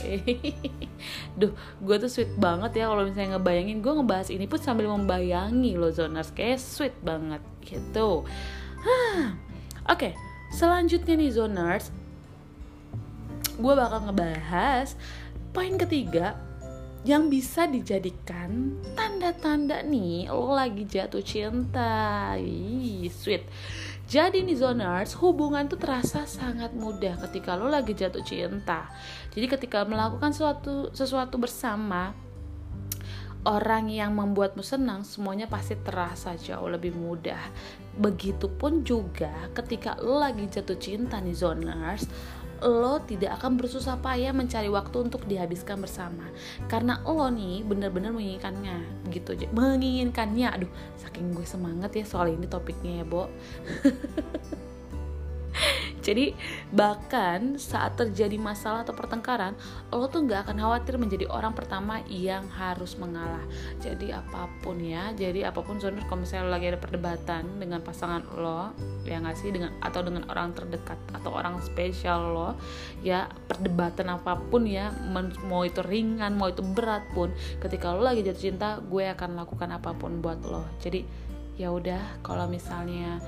Duh 1.40 1.52
gue 1.82 1.96
tuh 1.98 2.10
sweet 2.10 2.32
banget 2.38 2.80
ya 2.80 2.88
kalau 2.88 3.04
misalnya 3.04 3.36
ngebayangin. 3.36 3.82
Gue 3.82 3.92
ngebahas 3.98 4.30
ini 4.30 4.46
pun 4.48 4.62
sambil 4.62 4.88
membayangi 4.88 5.74
lo 5.74 5.90
zoners. 5.90 6.30
Kayak 6.32 6.62
sweet 6.62 6.96
banget 7.02 7.42
gitu. 7.66 8.24
Oke, 9.88 10.12
okay, 10.12 10.12
selanjutnya 10.52 11.16
nih 11.16 11.32
zoners, 11.32 11.90
gue 13.58 13.72
bakal 13.74 14.06
ngebahas 14.06 14.94
poin 15.50 15.74
ketiga 15.74 16.38
yang 17.06 17.30
bisa 17.30 17.66
dijadikan 17.70 18.74
tanda-tanda 18.98 19.86
nih 19.86 20.26
lo 20.30 20.50
lagi 20.54 20.82
jatuh 20.82 21.22
cinta. 21.22 22.34
Ih, 22.38 23.06
sweet. 23.06 23.46
Jadi 24.08 24.42
nih 24.42 24.58
zoners 24.58 25.14
hubungan 25.20 25.68
tuh 25.68 25.78
terasa 25.78 26.26
sangat 26.26 26.74
mudah 26.74 27.20
ketika 27.28 27.54
lo 27.54 27.70
lagi 27.70 27.94
jatuh 27.94 28.24
cinta. 28.24 28.90
Jadi 29.30 29.46
ketika 29.46 29.86
melakukan 29.86 30.34
sesuatu 30.34 30.90
sesuatu 30.90 31.38
bersama 31.38 32.16
orang 33.46 33.86
yang 33.88 34.18
membuatmu 34.18 34.60
senang 34.66 35.06
semuanya 35.06 35.46
pasti 35.46 35.78
terasa 35.78 36.34
jauh 36.34 36.66
lebih 36.66 36.92
mudah. 36.92 37.40
Begitupun 37.94 38.82
juga 38.82 39.30
ketika 39.54 39.94
lo 40.02 40.18
lagi 40.18 40.50
jatuh 40.50 40.76
cinta 40.76 41.22
nih 41.22 41.36
zoners 41.36 42.04
lo 42.62 42.98
tidak 43.06 43.38
akan 43.40 43.56
bersusah 43.58 43.98
payah 44.02 44.32
mencari 44.34 44.68
waktu 44.70 45.10
untuk 45.10 45.26
dihabiskan 45.26 45.80
bersama. 45.82 46.24
Karena 46.66 47.00
lo 47.06 47.30
nih 47.30 47.62
bener-bener 47.64 48.10
menginginkannya 48.10 49.08
gitu 49.14 49.34
menginginkannya. 49.54 50.50
Aduh 50.54 50.70
saking 50.98 51.34
gue 51.34 51.46
semangat 51.46 51.94
ya 51.94 52.04
soal 52.04 52.34
ini 52.34 52.46
topiknya 52.50 53.02
ya 53.02 53.04
Bo 53.06 53.28
Jadi 56.08 56.32
bahkan 56.72 57.60
saat 57.60 58.00
terjadi 58.00 58.40
masalah 58.40 58.80
atau 58.80 58.96
pertengkaran, 58.96 59.52
lo 59.92 60.08
tuh 60.08 60.24
nggak 60.24 60.48
akan 60.48 60.56
khawatir 60.56 60.96
menjadi 60.96 61.28
orang 61.28 61.52
pertama 61.52 62.00
yang 62.08 62.48
harus 62.48 62.96
mengalah. 62.96 63.44
Jadi 63.76 64.08
apa 64.08 64.48
pun 64.64 64.80
ya, 64.80 65.12
jadi 65.12 65.52
apa 65.52 65.60
pun 65.60 65.76
zoner 65.76 66.00
kalau 66.08 66.24
misalnya 66.24 66.48
lo 66.48 66.56
lagi 66.56 66.72
ada 66.72 66.80
perdebatan 66.80 67.60
dengan 67.60 67.84
pasangan 67.84 68.24
lo, 68.40 68.72
ya 69.04 69.20
nggak 69.20 69.36
sih 69.36 69.52
dengan 69.52 69.76
atau 69.84 70.00
dengan 70.00 70.24
orang 70.32 70.56
terdekat 70.56 70.96
atau 71.12 71.36
orang 71.36 71.60
spesial 71.60 72.32
lo, 72.32 72.50
ya 73.04 73.28
perdebatan 73.44 74.08
apa 74.08 74.40
pun 74.48 74.64
ya, 74.64 74.88
mau 75.44 75.60
itu 75.68 75.84
ringan, 75.84 76.32
mau 76.40 76.48
itu 76.48 76.64
berat 76.64 77.04
pun, 77.12 77.28
ketika 77.60 77.92
lo 77.92 78.00
lagi 78.00 78.24
jatuh 78.24 78.40
cinta, 78.48 78.80
gue 78.80 79.04
akan 79.12 79.36
lakukan 79.36 79.68
apa 79.76 79.92
pun 79.92 80.24
buat 80.24 80.40
lo. 80.40 80.64
Jadi 80.80 81.28
ya 81.58 81.74
udah 81.74 82.22
kalau 82.22 82.46
misalnya 82.46 83.18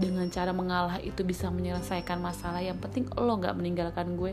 dengan 0.00 0.24
cara 0.32 0.56
mengalah 0.56 0.96
itu 1.04 1.20
bisa 1.20 1.52
menyelesaikan 1.52 2.16
masalah. 2.18 2.64
Yang 2.64 2.80
penting 2.88 3.04
lo 3.20 3.36
nggak 3.36 3.54
meninggalkan 3.54 4.16
gue 4.16 4.32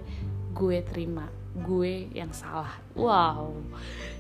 gue 0.56 0.78
terima 0.88 1.28
gue 1.54 2.08
yang 2.16 2.32
salah. 2.32 2.80
Wow 2.96 3.54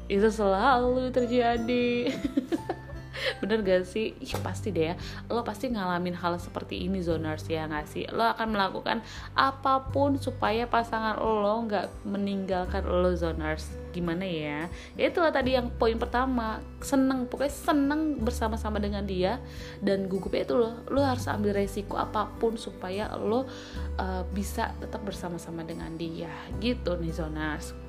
itu 0.08 0.27
selalu 0.32 1.12
terjadi 1.12 2.16
bener 3.42 3.64
gak 3.66 3.84
sih? 3.88 4.14
Ih, 4.18 4.34
pasti 4.42 4.70
deh 4.74 4.94
ya. 4.94 4.96
Lo 5.32 5.42
pasti 5.42 5.72
ngalamin 5.72 6.18
hal 6.18 6.38
seperti 6.38 6.86
ini 6.86 7.02
zoners 7.02 7.48
ya 7.48 7.66
gak 7.66 7.88
sih? 7.90 8.06
Lo 8.12 8.24
akan 8.24 8.54
melakukan 8.54 9.02
apa 9.34 9.90
pun 9.90 10.20
supaya 10.22 10.70
pasangan 10.70 11.18
lo 11.18 11.56
nggak 11.66 12.06
meninggalkan 12.06 12.84
lo 12.86 13.12
zoners. 13.16 13.70
Gimana 13.96 14.28
ya? 14.28 14.70
Ya 14.94 15.10
itulah 15.10 15.34
tadi 15.34 15.58
yang 15.58 15.74
poin 15.74 15.98
pertama. 15.98 16.62
Seneng 16.84 17.26
pokoknya 17.26 17.54
seneng 17.54 18.22
bersama-sama 18.22 18.78
dengan 18.78 19.02
dia 19.08 19.42
dan 19.82 20.06
gugupnya 20.06 20.46
itu 20.46 20.54
lo 20.54 20.86
lo 20.94 21.02
harus 21.02 21.26
ambil 21.26 21.58
resiko 21.58 21.98
apa 21.98 22.30
pun 22.38 22.54
supaya 22.60 23.10
lo 23.18 23.50
uh, 23.98 24.24
bisa 24.30 24.76
tetap 24.78 25.02
bersama-sama 25.02 25.66
dengan 25.66 25.90
dia. 25.98 26.30
Gitu 26.62 26.94
nih 27.00 27.14
zoners 27.16 27.87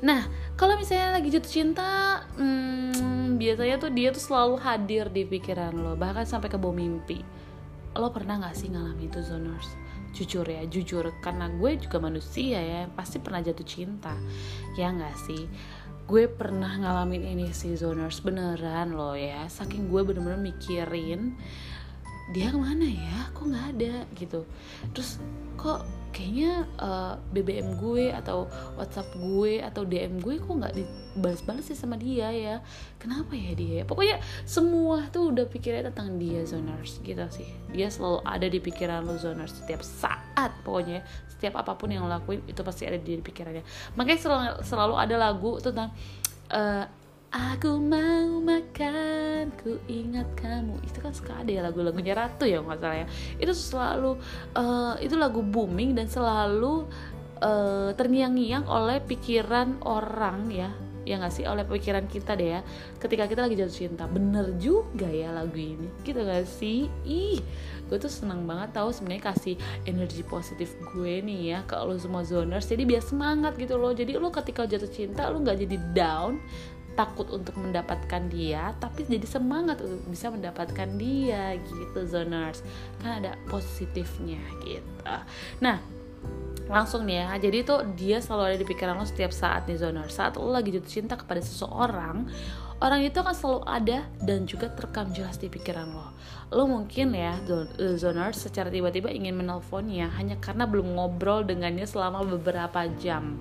Nah, 0.00 0.24
kalau 0.56 0.80
misalnya 0.80 1.20
lagi 1.20 1.28
jatuh 1.28 1.52
cinta, 1.52 2.24
hmm, 2.40 3.36
biasanya 3.36 3.76
tuh 3.76 3.92
dia 3.92 4.08
tuh 4.08 4.24
selalu 4.24 4.56
hadir 4.56 5.12
di 5.12 5.28
pikiran 5.28 5.76
lo, 5.76 5.92
bahkan 5.92 6.24
sampai 6.24 6.48
ke 6.48 6.56
bawah 6.56 6.72
mimpi. 6.72 7.20
Lo 7.92 8.08
pernah 8.08 8.40
gak 8.40 8.56
sih 8.56 8.72
ngalamin 8.72 9.12
itu 9.12 9.20
zoners? 9.20 9.68
Jujur 10.16 10.48
ya, 10.48 10.64
jujur 10.64 11.04
karena 11.20 11.52
gue 11.52 11.76
juga 11.76 12.00
manusia 12.00 12.58
ya, 12.58 12.88
pasti 12.96 13.20
pernah 13.20 13.44
jatuh 13.44 13.66
cinta. 13.68 14.16
Ya 14.80 14.88
gak 14.88 15.20
sih? 15.28 15.44
Gue 16.08 16.26
pernah 16.32 16.80
ngalamin 16.80 17.36
ini 17.36 17.52
sih 17.52 17.76
zoners 17.76 18.24
beneran 18.24 18.96
lo 18.96 19.12
ya, 19.12 19.46
saking 19.52 19.92
gue 19.92 20.00
bener-bener 20.00 20.40
mikirin 20.40 21.36
dia 22.30 22.54
ke 22.54 22.58
mana 22.58 22.86
ya, 22.86 23.26
kok 23.34 23.42
nggak 23.42 23.66
ada? 23.76 23.94
Gitu. 24.14 24.40
Terus 24.94 25.18
kok 25.58 25.82
kayaknya 26.10 26.66
uh, 26.78 27.14
eh, 27.14 27.14
BBM 27.34 27.78
gue 27.78 28.10
atau 28.10 28.50
WhatsApp 28.74 29.14
gue 29.14 29.62
atau 29.62 29.86
DM 29.86 30.18
gue 30.18 30.42
kok 30.42 30.50
nggak 30.50 30.74
dibalas-balas 30.74 31.66
sih 31.70 31.78
sama 31.78 31.98
dia 31.98 32.30
ya? 32.30 32.56
Kenapa 33.02 33.34
ya 33.34 33.54
dia? 33.54 33.82
Pokoknya 33.86 34.22
semua 34.46 35.06
tuh 35.10 35.34
udah 35.34 35.46
pikirnya 35.46 35.90
tentang 35.90 36.18
dia 36.18 36.42
zoners 36.46 37.02
gitu 37.02 37.26
sih. 37.30 37.46
Dia 37.70 37.90
selalu 37.90 38.22
ada 38.22 38.46
di 38.46 38.58
pikiran 38.62 39.06
lo 39.06 39.18
zoners 39.18 39.54
setiap 39.62 39.82
saat 39.82 40.54
pokoknya. 40.62 41.02
Setiap 41.30 41.58
apa 41.58 41.74
pun 41.74 41.90
yang 41.90 42.06
lo 42.06 42.10
lakuin 42.10 42.42
itu 42.46 42.60
pasti 42.62 42.86
ada 42.86 42.98
di 42.98 43.18
pikirannya. 43.18 43.64
Makanya 43.98 44.20
selalu, 44.20 44.50
selalu 44.66 44.94
ada 44.98 45.16
lagu 45.18 45.58
tentang 45.58 45.90
uh, 46.50 46.84
Aku 47.30 47.78
mau 47.78 48.42
makan, 48.42 49.54
ku 49.54 49.78
ingat 49.86 50.26
kamu. 50.34 50.82
Itu 50.82 50.98
kan 50.98 51.14
suka 51.14 51.38
ada 51.38 51.46
ya 51.46 51.62
lagu-lagunya 51.62 52.10
Ratu 52.18 52.42
ya 52.42 52.58
nggak 52.58 52.82
salah 52.82 52.98
ya. 52.98 53.06
Itu 53.38 53.54
selalu, 53.54 54.10
uh, 54.58 54.98
itu 54.98 55.14
lagu 55.14 55.38
booming 55.38 55.94
dan 55.94 56.10
selalu 56.10 56.90
uh, 57.38 57.94
terngiang-ngiang 57.94 58.66
oleh 58.66 58.98
pikiran 59.06 59.78
orang 59.86 60.50
ya. 60.50 60.74
Ya 61.06 61.22
nggak 61.22 61.30
sih? 61.30 61.46
Oleh 61.46 61.62
pikiran 61.62 62.10
kita 62.10 62.34
deh 62.34 62.58
ya. 62.58 62.60
Ketika 62.98 63.30
kita 63.30 63.46
lagi 63.46 63.54
jatuh 63.54 63.78
cinta. 63.78 64.10
Bener 64.10 64.50
juga 64.58 65.06
ya 65.06 65.30
lagu 65.30 65.54
ini. 65.54 65.86
Gitu 66.02 66.18
gak 66.18 66.50
sih? 66.50 66.90
Ih 67.06 67.38
gue 67.90 67.98
tuh 67.98 68.10
seneng 68.10 68.46
banget 68.46 68.70
tahu 68.78 68.94
sebenarnya 68.94 69.34
kasih 69.34 69.58
energi 69.82 70.22
positif 70.22 70.78
gue 70.94 71.18
nih 71.22 71.40
ya 71.54 71.58
ke 71.62 71.78
lo 71.78 71.94
semua 71.94 72.26
zoners. 72.26 72.66
Jadi 72.66 72.90
biar 72.90 73.06
semangat 73.06 73.54
gitu 73.54 73.78
loh. 73.78 73.94
Jadi 73.94 74.18
lo 74.18 74.34
ketika 74.34 74.66
jatuh 74.66 74.90
cinta 74.90 75.30
lo 75.30 75.38
nggak 75.38 75.62
jadi 75.62 75.76
down 75.94 76.42
takut 76.98 77.30
untuk 77.30 77.56
mendapatkan 77.56 78.28
dia 78.28 78.74
tapi 78.82 79.06
jadi 79.06 79.24
semangat 79.24 79.80
untuk 79.80 80.02
bisa 80.10 80.28
mendapatkan 80.28 80.88
dia 80.98 81.56
gitu 81.58 82.04
zoners. 82.06 82.62
Kan 83.00 83.24
ada 83.24 83.38
positifnya 83.48 84.40
gitu. 84.66 85.14
Nah 85.62 85.78
langsung 86.70 87.02
nih 87.02 87.26
ya. 87.26 87.28
Jadi 87.42 87.56
itu 87.66 87.74
dia 87.98 88.18
selalu 88.22 88.42
ada 88.54 88.56
di 88.60 88.66
pikiran 88.68 88.94
lo 88.94 89.06
setiap 89.06 89.34
saat 89.34 89.66
nih 89.66 89.78
zoners 89.80 90.14
saat 90.14 90.38
lo 90.38 90.54
lagi 90.54 90.70
jatuh 90.70 90.90
cinta 90.90 91.14
kepada 91.18 91.42
seseorang 91.42 92.30
orang 92.80 93.04
itu 93.04 93.20
akan 93.20 93.36
selalu 93.36 93.60
ada 93.68 93.98
dan 94.24 94.48
juga 94.48 94.72
terekam 94.72 95.12
jelas 95.12 95.36
di 95.36 95.52
pikiran 95.52 95.88
lo. 95.90 96.08
Lo 96.50 96.64
mungkin 96.66 97.12
ya 97.14 97.36
zoners 97.98 98.40
secara 98.42 98.72
tiba-tiba 98.72 99.12
ingin 99.12 99.36
menelponnya 99.36 100.10
hanya 100.16 100.40
karena 100.40 100.64
belum 100.66 100.96
ngobrol 100.96 101.44
dengannya 101.44 101.84
selama 101.86 102.24
beberapa 102.24 102.88
jam 102.98 103.38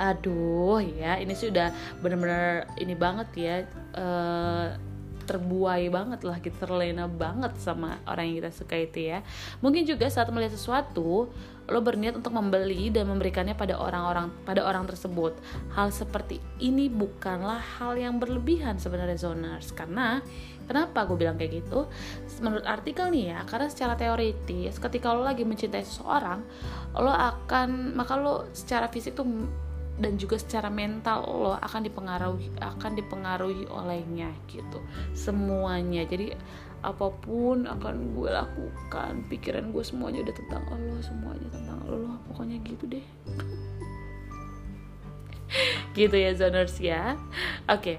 aduh 0.00 0.80
ya 0.80 1.20
ini 1.20 1.36
sih 1.36 1.52
udah 1.52 1.68
bener-bener 2.00 2.64
ini 2.80 2.96
banget 2.96 3.28
ya 3.36 3.56
uh, 4.00 4.72
terbuai 5.30 5.86
banget 5.94 6.26
lah 6.26 6.42
kita 6.42 6.66
terlena 6.66 7.06
banget 7.06 7.54
sama 7.62 8.02
orang 8.02 8.34
yang 8.34 8.36
kita 8.42 8.50
suka 8.50 8.74
itu 8.74 9.14
ya. 9.14 9.22
Mungkin 9.62 9.86
juga 9.86 10.10
saat 10.10 10.26
melihat 10.34 10.58
sesuatu 10.58 11.30
lo 11.70 11.78
berniat 11.86 12.18
untuk 12.18 12.34
membeli 12.34 12.90
dan 12.90 13.06
memberikannya 13.06 13.54
pada 13.54 13.78
orang-orang 13.78 14.34
pada 14.42 14.66
orang 14.66 14.90
tersebut. 14.90 15.38
Hal 15.78 15.94
seperti 15.94 16.42
ini 16.58 16.90
bukanlah 16.90 17.62
hal 17.78 17.94
yang 17.94 18.18
berlebihan 18.18 18.82
sebenarnya 18.82 19.22
zoners. 19.22 19.70
Karena 19.70 20.18
kenapa 20.66 21.06
gue 21.06 21.14
bilang 21.14 21.38
kayak 21.38 21.62
gitu? 21.62 21.86
Menurut 22.42 22.66
artikel 22.66 23.06
nih 23.14 23.30
ya 23.30 23.46
karena 23.46 23.70
secara 23.70 23.94
teoritis 23.94 24.82
ketika 24.82 25.14
lo 25.14 25.22
lagi 25.22 25.46
mencintai 25.46 25.86
seseorang 25.86 26.42
lo 26.98 27.14
akan 27.14 27.94
maka 27.94 28.18
lo 28.18 28.50
secara 28.50 28.90
fisik 28.90 29.14
tuh 29.14 29.22
dan 30.00 30.16
juga 30.16 30.40
secara 30.40 30.72
mental 30.72 31.28
lo 31.28 31.52
akan 31.60 31.84
dipengaruhi 31.84 32.48
akan 32.56 32.92
dipengaruhi 32.96 33.68
olehnya 33.68 34.32
gitu. 34.48 34.80
Semuanya. 35.12 36.08
Jadi 36.08 36.32
apa 36.80 37.12
pun 37.12 37.68
akan 37.68 38.16
gue 38.16 38.30
lakukan 38.32 39.28
pikiran 39.28 39.68
gue 39.68 39.84
semuanya 39.84 40.24
udah 40.24 40.32
tentang 40.32 40.64
Allah 40.72 41.00
semuanya 41.04 41.48
tentang 41.52 41.78
Allah 41.84 42.16
pokoknya 42.32 42.56
gitu 42.64 42.88
deh. 42.88 43.06
Gitu 45.90 46.14
ya 46.14 46.30
zoners 46.38 46.78
ya. 46.78 47.18
Oke. 47.66 47.98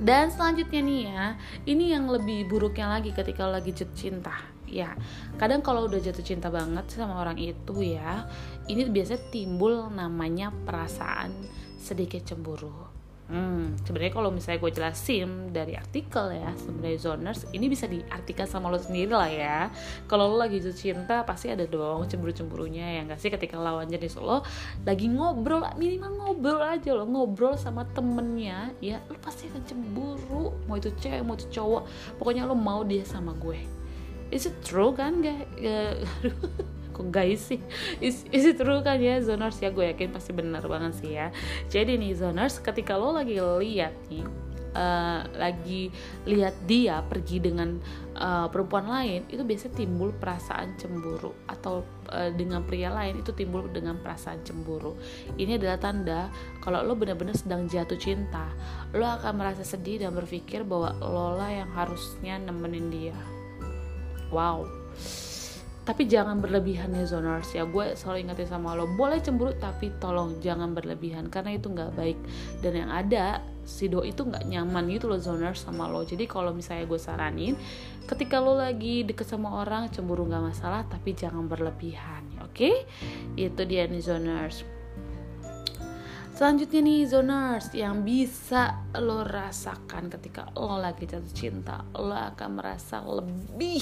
dan 0.00 0.32
selanjutnya 0.32 0.80
nih 0.80 1.02
ya 1.12 1.24
ini 1.68 1.92
yang 1.92 2.08
lebih 2.08 2.48
buruknya 2.48 2.96
lagi 2.96 3.12
ketika 3.12 3.44
lagi 3.44 3.76
jatuh 3.76 3.92
cinta 3.92 4.55
ya 4.66 4.92
kadang 5.38 5.62
kalau 5.62 5.86
udah 5.86 6.02
jatuh 6.02 6.26
cinta 6.26 6.50
banget 6.50 6.84
sama 6.90 7.22
orang 7.22 7.38
itu 7.38 7.74
ya 7.82 8.26
ini 8.66 8.86
biasanya 8.90 9.22
timbul 9.30 9.88
namanya 9.94 10.50
perasaan 10.50 11.30
sedikit 11.78 12.26
cemburu. 12.26 12.96
Hmm, 13.26 13.74
sebenarnya 13.82 14.14
kalau 14.14 14.30
misalnya 14.30 14.62
gue 14.62 14.70
jelasin 14.70 15.50
dari 15.50 15.74
artikel 15.74 16.30
ya, 16.30 16.54
sebenarnya 16.54 16.98
zoners 17.02 17.42
ini 17.50 17.66
bisa 17.66 17.90
diartikan 17.90 18.46
sama 18.46 18.70
lo 18.70 18.78
sendiri 18.78 19.10
lah 19.10 19.26
ya. 19.26 19.58
Kalau 20.06 20.30
lo 20.30 20.38
lagi 20.38 20.62
jatuh 20.62 20.78
cinta 20.78 21.26
pasti 21.26 21.50
ada 21.50 21.66
dong 21.66 22.06
cemburu-cemburunya 22.06 22.86
ya 22.86 23.00
nggak 23.02 23.18
sih 23.18 23.34
ketika 23.34 23.58
lawan 23.58 23.90
jenis 23.90 24.14
lo 24.22 24.46
lagi 24.86 25.10
ngobrol 25.10 25.66
minimal 25.74 26.14
ngobrol 26.22 26.62
aja 26.62 26.94
lo 26.94 27.02
ngobrol 27.02 27.58
sama 27.58 27.82
temennya 27.98 28.70
ya 28.78 29.02
lo 29.10 29.18
pasti 29.18 29.50
akan 29.50 29.62
cemburu 29.66 30.54
mau 30.70 30.78
itu 30.78 30.94
cewek 30.94 31.26
mau 31.26 31.34
itu 31.34 31.50
cowok 31.50 31.82
pokoknya 32.22 32.46
lo 32.46 32.54
mau 32.54 32.86
dia 32.86 33.02
sama 33.02 33.34
gue. 33.42 33.75
Is 34.36 34.52
it 34.52 34.60
true 34.60 34.92
kan? 34.92 35.24
Gak? 35.24 35.48
kok 36.92 37.08
guys 37.08 37.52
sih? 37.52 37.60
Is, 38.04 38.28
is 38.28 38.44
it 38.44 38.60
true 38.60 38.84
kan 38.84 39.00
ya 39.00 39.16
zoners? 39.24 39.56
Ya 39.64 39.72
gue 39.72 39.96
yakin 39.96 40.12
pasti 40.12 40.36
benar 40.36 40.60
banget 40.68 40.92
sih 41.00 41.16
ya. 41.16 41.32
Jadi 41.72 41.96
nih 41.96 42.12
zoners 42.12 42.60
ketika 42.60 43.00
lo 43.00 43.16
lagi 43.16 43.40
lihat 43.40 43.96
nih 44.12 44.24
uh, 44.76 45.24
lagi 45.40 45.88
lihat 46.28 46.52
dia 46.68 47.00
pergi 47.00 47.40
dengan 47.40 47.80
uh, 48.16 48.48
perempuan 48.52 48.88
lain 48.88 49.24
itu 49.28 49.40
biasanya 49.40 49.72
timbul 49.72 50.12
perasaan 50.12 50.76
cemburu. 50.76 51.32
Atau 51.48 51.84
uh, 52.12 52.28
dengan 52.36 52.60
pria 52.64 52.92
lain 52.92 53.24
itu 53.24 53.32
timbul 53.32 53.68
dengan 53.72 53.96
perasaan 54.00 54.44
cemburu. 54.44 55.00
Ini 55.36 55.56
adalah 55.56 55.80
tanda 55.80 56.32
kalau 56.60 56.84
lo 56.84 56.92
benar-benar 56.92 57.36
sedang 57.36 57.68
jatuh 57.68 57.96
cinta 57.96 58.52
lo 58.92 59.04
akan 59.04 59.32
merasa 59.36 59.64
sedih 59.64 60.04
dan 60.04 60.12
berpikir 60.12 60.60
bahwa 60.64 60.92
lo 61.00 61.36
lah 61.40 61.52
yang 61.52 61.72
harusnya 61.72 62.40
nemenin 62.40 62.88
dia 62.92 63.35
wow. 64.30 64.66
Tapi 65.86 66.02
jangan 66.10 66.42
berlebihan 66.42 66.90
ya 66.98 67.06
zoners 67.06 67.54
ya 67.54 67.62
gue 67.62 67.94
selalu 67.94 68.26
ingetin 68.26 68.50
sama 68.50 68.74
lo. 68.74 68.90
Boleh 68.98 69.22
cemburu 69.22 69.54
tapi 69.54 69.94
tolong 70.02 70.42
jangan 70.42 70.74
berlebihan. 70.74 71.30
Karena 71.30 71.54
itu 71.54 71.70
nggak 71.70 71.94
baik. 71.94 72.18
Dan 72.58 72.74
yang 72.74 72.90
ada 72.90 73.38
si 73.62 73.86
do 73.86 74.02
itu 74.02 74.26
nggak 74.26 74.50
nyaman 74.50 74.90
gitu 74.90 75.06
loh 75.06 75.22
zoners 75.22 75.62
sama 75.62 75.86
lo. 75.86 76.02
Jadi 76.02 76.26
kalau 76.26 76.50
misalnya 76.50 76.90
gue 76.90 76.98
saranin 76.98 77.54
ketika 78.06 78.42
lo 78.42 78.58
lagi 78.58 79.06
deket 79.06 79.30
sama 79.30 79.62
orang 79.62 79.86
cemburu 79.90 80.26
nggak 80.26 80.54
masalah 80.54 80.82
tapi 80.86 81.14
jangan 81.14 81.46
berlebihan 81.46 82.22
oke? 82.42 82.54
Okay? 82.54 82.86
itu 83.34 83.62
dia 83.66 83.86
nih 83.90 84.02
zoners 84.02 84.62
Selanjutnya 86.36 86.84
nih 86.84 87.08
zoners 87.08 87.72
yang 87.72 88.04
bisa 88.04 88.84
lo 89.00 89.24
rasakan 89.24 90.12
ketika 90.12 90.52
lo 90.52 90.76
lagi 90.76 91.08
jatuh 91.08 91.32
cinta, 91.32 91.80
lo 91.96 92.12
akan 92.12 92.60
merasa 92.60 93.00
lebih 93.00 93.80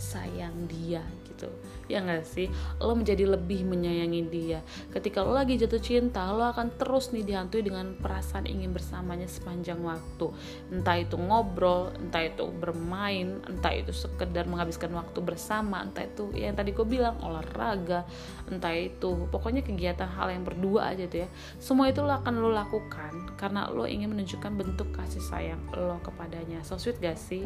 sayang 0.00 0.72
dia 0.72 1.04
gitu. 1.42 1.50
Ya 1.90 1.98
nggak 2.00 2.24
sih? 2.24 2.46
Lo 2.78 2.94
menjadi 2.94 3.26
lebih 3.26 3.66
menyayangi 3.66 4.22
dia. 4.30 4.62
Ketika 4.94 5.26
lo 5.26 5.34
lagi 5.34 5.58
jatuh 5.58 5.82
cinta 5.82 6.30
lo 6.30 6.46
akan 6.46 6.78
terus 6.78 7.10
nih 7.10 7.26
dihantui 7.26 7.66
dengan 7.66 7.98
perasaan 7.98 8.46
ingin 8.46 8.70
bersamanya 8.70 9.26
sepanjang 9.26 9.82
waktu. 9.82 10.30
Entah 10.70 10.96
itu 11.02 11.18
ngobrol 11.18 11.90
entah 11.98 12.22
itu 12.22 12.46
bermain 12.48 13.42
entah 13.50 13.74
itu 13.74 13.90
sekedar 13.90 14.46
menghabiskan 14.46 14.94
waktu 14.94 15.18
bersama 15.20 15.82
entah 15.82 16.06
itu 16.06 16.30
ya 16.32 16.48
yang 16.48 16.56
tadi 16.56 16.70
gue 16.70 16.86
bilang 16.86 17.18
olahraga 17.20 18.06
entah 18.48 18.72
itu 18.72 19.26
pokoknya 19.28 19.66
kegiatan 19.66 20.08
hal 20.08 20.30
yang 20.30 20.46
berdua 20.46 20.94
aja 20.94 21.04
tuh 21.10 21.26
ya. 21.26 21.28
Semua 21.58 21.90
itu 21.90 22.00
lo 22.00 22.14
akan 22.14 22.40
lo 22.40 22.54
lakukan 22.54 23.34
karena 23.36 23.68
lo 23.68 23.84
ingin 23.84 24.14
menunjukkan 24.14 24.54
bentuk 24.54 24.94
kasih 24.94 25.20
sayang 25.20 25.60
lo 25.74 25.98
kepadanya. 26.00 26.62
So 26.62 26.78
sweet 26.78 27.02
gak 27.02 27.18
sih? 27.18 27.44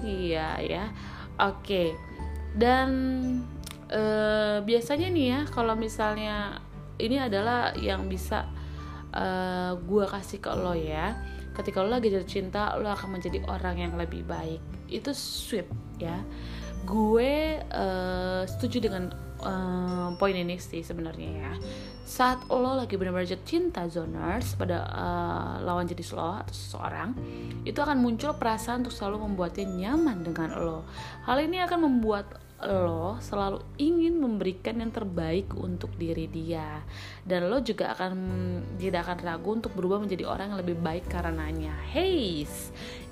Iya 0.00 0.62
ya. 0.62 0.84
Oke. 1.40 1.92
okay. 1.92 2.31
Dan 2.52 2.88
uh, 3.88 4.60
biasanya 4.64 5.08
nih 5.08 5.26
ya 5.32 5.40
kalau 5.48 5.76
misalnya 5.76 6.60
ini 7.00 7.18
adalah 7.18 7.74
yang 7.74 8.06
bisa 8.06 8.46
uh, 9.12 9.18
eh, 9.18 9.72
gue 9.74 10.04
kasih 10.06 10.38
ke 10.38 10.52
lo 10.54 10.76
ya. 10.76 11.18
Ketika 11.52 11.84
lo 11.84 11.92
lagi 11.92 12.08
jatuh 12.08 12.28
cinta 12.28 12.78
lo 12.78 12.88
akan 12.88 13.18
menjadi 13.18 13.42
orang 13.50 13.76
yang 13.80 13.92
lebih 13.98 14.22
baik. 14.24 14.62
Itu 14.86 15.10
sweet 15.10 15.66
ya. 15.98 16.22
Gue 16.86 17.58
uh, 17.58 18.42
setuju 18.46 18.86
dengan 18.86 19.10
uh, 19.42 20.08
poin 20.16 20.34
ini 20.34 20.56
sih 20.56 20.80
sebenarnya 20.80 21.30
ya. 21.30 21.52
Saat 22.02 22.50
lo 22.50 22.78
lagi 22.78 22.98
benar-benar 22.98 23.26
jatuh 23.26 23.46
cinta 23.46 23.86
zoners 23.86 24.54
pada 24.58 24.86
uh, 24.90 25.54
lawan 25.62 25.86
jenis 25.86 26.14
lo 26.14 26.42
atau 26.42 26.54
seseorang 26.54 27.14
itu 27.62 27.78
akan 27.78 27.98
muncul 27.98 28.34
perasaan 28.36 28.86
untuk 28.86 28.94
selalu 28.94 29.26
membuatnya 29.26 29.66
nyaman 29.66 30.22
dengan 30.22 30.50
lo. 30.58 30.78
Hal 31.26 31.42
ini 31.42 31.62
akan 31.62 31.88
membuat 31.88 32.38
lo 32.62 33.18
selalu 33.18 33.58
ingin 33.82 34.22
memberikan 34.22 34.78
yang 34.78 34.94
terbaik 34.94 35.50
untuk 35.58 35.90
diri 35.98 36.30
dia. 36.30 36.82
Dan 37.26 37.50
lo 37.50 37.58
juga 37.58 37.90
akan 37.98 38.12
tidak 38.78 39.10
akan 39.10 39.18
ragu 39.26 39.50
untuk 39.58 39.74
berubah 39.74 39.98
menjadi 39.98 40.24
orang 40.30 40.54
yang 40.54 40.60
lebih 40.62 40.78
baik 40.78 41.10
karenanya. 41.10 41.74
Hey 41.90 42.46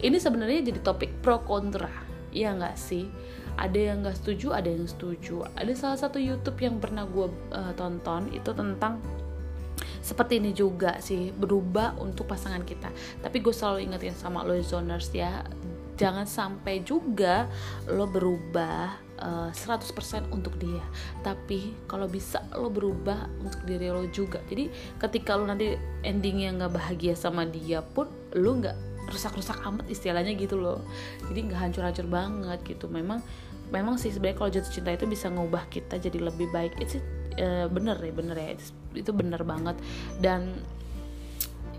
ini 0.00 0.16
sebenarnya 0.16 0.70
jadi 0.70 0.80
topik 0.82 1.20
pro 1.20 1.42
kontra 1.42 1.90
ya 2.30 2.54
nggak 2.54 2.78
sih 2.78 3.10
ada 3.60 3.76
yang 3.76 4.00
nggak 4.00 4.16
setuju 4.16 4.56
ada 4.56 4.72
yang 4.72 4.88
setuju. 4.88 5.44
Ada 5.52 5.72
salah 5.76 5.98
satu 6.00 6.16
YouTube 6.16 6.56
yang 6.64 6.80
pernah 6.80 7.04
gue 7.04 7.28
uh, 7.52 7.72
tonton 7.76 8.32
itu 8.32 8.50
tentang 8.56 8.98
seperti 10.00 10.40
ini 10.40 10.56
juga 10.56 10.96
sih 11.04 11.28
berubah 11.28 12.00
untuk 12.00 12.24
pasangan 12.24 12.64
kita. 12.64 12.88
Tapi 13.20 13.36
gue 13.44 13.52
selalu 13.52 13.84
ingetin 13.84 14.16
sama 14.16 14.40
lo 14.42 14.56
zoners 14.64 15.12
ya. 15.12 15.44
Jangan 16.00 16.24
sampai 16.24 16.80
juga 16.80 17.44
lo 17.84 18.08
berubah 18.08 18.96
uh, 19.20 19.52
eh, 19.52 20.24
100% 20.32 20.32
untuk 20.32 20.56
dia. 20.56 20.80
Tapi 21.20 21.76
kalau 21.84 22.08
bisa 22.08 22.40
lo 22.56 22.72
berubah 22.72 23.28
untuk 23.44 23.60
diri 23.68 23.92
lo 23.92 24.08
juga. 24.08 24.40
Jadi 24.48 24.72
ketika 24.96 25.36
lo 25.36 25.44
nanti 25.44 25.76
endingnya 26.00 26.56
nggak 26.56 26.72
bahagia 26.72 27.12
sama 27.12 27.44
dia 27.44 27.84
pun 27.84 28.08
lo 28.32 28.50
nggak 28.56 28.88
rusak-rusak 29.12 29.60
amat 29.68 29.84
istilahnya 29.92 30.32
gitu 30.40 30.56
loh. 30.56 30.80
Jadi 31.28 31.52
nggak 31.52 31.60
hancur-hancur 31.60 32.06
banget 32.08 32.58
gitu. 32.64 32.88
Memang 32.88 33.20
memang 33.70 33.96
sih 33.96 34.10
sebenarnya 34.10 34.38
kalau 34.38 34.50
jatuh 34.50 34.72
cinta 34.74 34.90
itu 34.94 35.06
bisa 35.06 35.26
ngubah 35.30 35.66
kita 35.70 35.98
jadi 35.98 36.18
lebih 36.18 36.50
baik. 36.50 36.78
Itu 36.78 36.98
uh, 37.38 37.66
bener 37.70 37.96
ya 37.98 38.12
bener 38.12 38.36
ya. 38.36 38.48
Itu, 38.54 38.64
itu 38.94 39.10
bener 39.14 39.42
banget. 39.46 39.78
Dan 40.18 40.60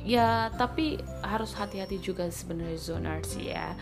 ya 0.01 0.49
tapi 0.57 0.97
harus 1.21 1.53
hati-hati 1.53 2.01
juga 2.01 2.25
sebenarnya 2.25 2.79
zoners 2.81 3.37
ya 3.37 3.77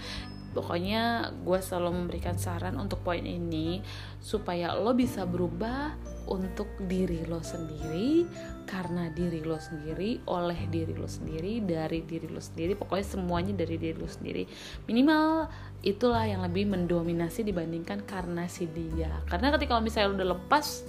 pokoknya 0.51 1.33
gue 1.45 1.59
selalu 1.62 2.05
memberikan 2.05 2.35
saran 2.35 2.75
untuk 2.81 3.01
poin 3.05 3.21
ini 3.21 3.81
supaya 4.19 4.73
lo 4.75 4.91
bisa 4.97 5.23
berubah 5.23 5.93
untuk 6.29 6.69
diri 6.85 7.25
lo 7.25 7.41
sendiri 7.41 8.25
karena 8.69 9.09
diri 9.09 9.41
lo 9.41 9.57
sendiri 9.57 10.21
oleh 10.29 10.69
diri 10.69 10.93
lo 10.93 11.09
sendiri 11.09 11.65
dari 11.65 12.05
diri 12.05 12.29
lo 12.29 12.38
sendiri 12.38 12.77
pokoknya 12.77 13.05
semuanya 13.17 13.53
dari 13.57 13.75
diri 13.81 13.97
lo 13.97 14.09
sendiri. 14.09 14.45
Minimal 14.85 15.49
itulah 15.81 16.29
yang 16.29 16.45
lebih 16.45 16.69
mendominasi 16.69 17.41
dibandingkan 17.41 18.05
karena 18.05 18.45
si 18.45 18.69
dia. 18.69 19.09
Karena 19.25 19.49
ketika 19.57 19.81
misalnya 19.81 20.13
lo 20.13 20.15
udah 20.21 20.29
lepas 20.38 20.85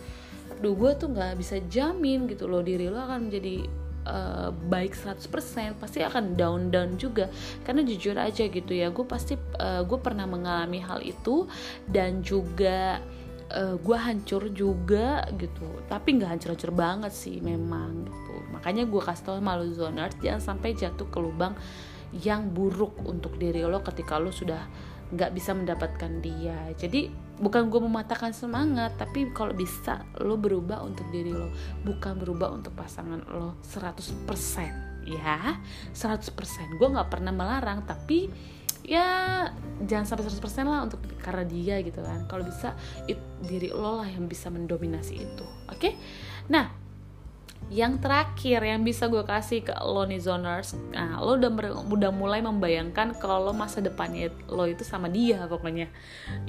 duh 0.60 0.76
gue 0.76 0.92
tuh 1.00 1.08
nggak 1.08 1.40
bisa 1.40 1.56
jamin 1.72 2.28
gitu 2.28 2.44
loh 2.44 2.60
diri 2.60 2.92
lo 2.92 3.00
akan 3.00 3.30
menjadi 3.30 3.64
uh, 4.06 4.50
baik 4.52 4.96
100% 4.96 5.76
pasti 5.76 6.00
akan 6.00 6.36
down 6.38 6.70
down 6.72 6.96
juga. 6.96 7.28
Karena 7.66 7.84
jujur 7.84 8.16
aja 8.16 8.44
gitu 8.46 8.72
ya 8.72 8.88
gue 8.92 9.04
pasti 9.04 9.36
uh, 9.36 9.82
gue 9.84 9.98
pernah 10.00 10.24
mengalami 10.24 10.80
hal 10.80 11.04
itu 11.04 11.48
dan 11.88 12.24
juga 12.24 13.00
uh, 13.50 13.74
eh, 13.74 13.76
gue 13.76 13.96
hancur 13.96 14.48
juga 14.54 15.26
gitu. 15.36 15.66
Tapi 15.90 16.08
nggak 16.20 16.30
hancur-hancur 16.38 16.72
banget 16.72 17.12
sih 17.12 17.42
memang 17.42 18.06
gitu. 18.06 18.34
Makanya 18.54 18.86
gue 18.86 19.02
kasih 19.02 19.24
tau 19.26 19.38
malu 19.42 19.68
zoners 19.74 20.16
jangan 20.22 20.54
sampai 20.54 20.76
jatuh 20.76 21.08
ke 21.10 21.18
lubang 21.18 21.54
yang 22.10 22.50
buruk 22.50 22.98
untuk 23.06 23.38
diri 23.38 23.62
lo 23.62 23.86
ketika 23.86 24.18
lo 24.18 24.34
sudah 24.34 24.66
nggak 25.10 25.30
bisa 25.34 25.54
mendapatkan 25.54 26.12
dia. 26.22 26.70
Jadi 26.78 27.29
bukan 27.40 27.72
gue 27.72 27.80
mematahkan 27.80 28.36
semangat 28.36 29.00
tapi 29.00 29.32
kalau 29.32 29.56
bisa 29.56 30.04
lo 30.20 30.36
berubah 30.36 30.84
untuk 30.84 31.08
diri 31.08 31.32
lo 31.32 31.48
bukan 31.88 32.20
berubah 32.20 32.52
untuk 32.52 32.76
pasangan 32.76 33.24
lo 33.32 33.56
100% 33.64 35.08
ya. 35.08 35.56
100% 35.96 36.76
gue 36.76 36.88
nggak 36.92 37.08
pernah 37.08 37.32
melarang 37.32 37.82
tapi 37.88 38.28
ya 38.84 39.48
jangan 39.84 40.04
sampai 40.04 40.24
100% 40.28 40.68
lah 40.68 40.80
untuk 40.84 41.00
karena 41.24 41.44
dia 41.48 41.80
gitu 41.80 42.04
kan. 42.04 42.28
Kalau 42.28 42.44
bisa 42.44 42.76
it, 43.08 43.18
diri 43.40 43.72
lo 43.72 44.04
lah 44.04 44.08
yang 44.08 44.28
bisa 44.28 44.52
mendominasi 44.52 45.14
itu 45.16 45.46
oke? 45.72 45.80
Okay? 45.80 45.96
nah 46.50 46.79
yang 47.70 48.02
terakhir 48.02 48.64
yang 48.66 48.82
bisa 48.82 49.06
gue 49.06 49.22
kasih 49.22 49.62
ke 49.62 49.70
lo 49.84 50.02
nih 50.02 50.18
zoners. 50.18 50.74
Nah 50.90 51.22
lo 51.22 51.38
udah 51.38 51.50
udah 51.86 52.10
mulai 52.10 52.42
membayangkan 52.42 53.14
kalau 53.20 53.54
masa 53.54 53.78
depannya 53.78 54.32
lo 54.50 54.66
itu 54.66 54.82
sama 54.82 55.06
dia 55.06 55.46
pokoknya. 55.46 55.86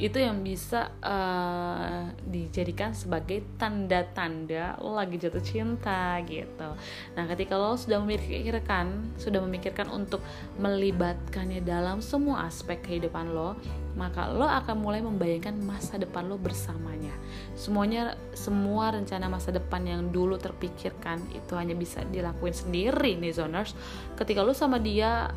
Itu 0.01 0.17
yang 0.17 0.41
bisa 0.41 0.89
uh, 1.03 2.09
dijadikan 2.25 2.97
sebagai 2.97 3.45
tanda-tanda 3.61 4.81
lo 4.81 4.97
lagi 4.97 5.21
jatuh 5.21 5.45
cinta 5.45 6.17
gitu. 6.25 6.73
Nah 7.13 7.23
ketika 7.29 7.53
lo 7.53 7.77
sudah 7.77 8.01
memikirkan 8.01 9.13
sudah 9.21 9.45
memikirkan 9.45 9.93
untuk 9.93 10.25
melibatkannya 10.57 11.61
dalam 11.61 12.01
semua 12.01 12.49
aspek 12.49 12.81
kehidupan 12.81 13.29
lo 13.29 13.53
maka 13.95 14.31
lo 14.31 14.47
akan 14.47 14.75
mulai 14.79 15.03
membayangkan 15.03 15.57
masa 15.63 15.99
depan 15.99 16.27
lo 16.27 16.39
bersamanya. 16.39 17.13
Semuanya 17.55 18.15
semua 18.33 18.95
rencana 18.95 19.27
masa 19.27 19.51
depan 19.51 19.83
yang 19.83 20.01
dulu 20.09 20.39
terpikirkan 20.39 21.21
itu 21.35 21.53
hanya 21.55 21.75
bisa 21.75 22.01
dilakuin 22.07 22.55
sendiri 22.55 23.19
nih 23.19 23.35
zoners. 23.35 23.75
Ketika 24.15 24.41
lo 24.41 24.55
sama 24.55 24.79
dia 24.79 25.31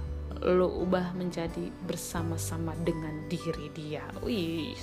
lo 0.44 0.68
ubah 0.82 1.14
menjadi 1.16 1.70
bersama-sama 1.86 2.76
dengan 2.82 3.26
diri 3.30 3.70
dia. 3.72 4.04
Wih. 4.20 4.76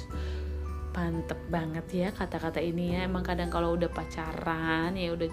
Mantep 0.92 1.40
banget 1.48 1.86
ya 1.92 2.08
kata-kata 2.12 2.60
ini 2.60 2.96
ya. 2.96 3.08
Emang 3.08 3.24
kadang 3.24 3.48
kalau 3.48 3.76
udah 3.76 3.88
pacaran 3.88 4.94
ya 4.96 5.16
udah 5.16 5.30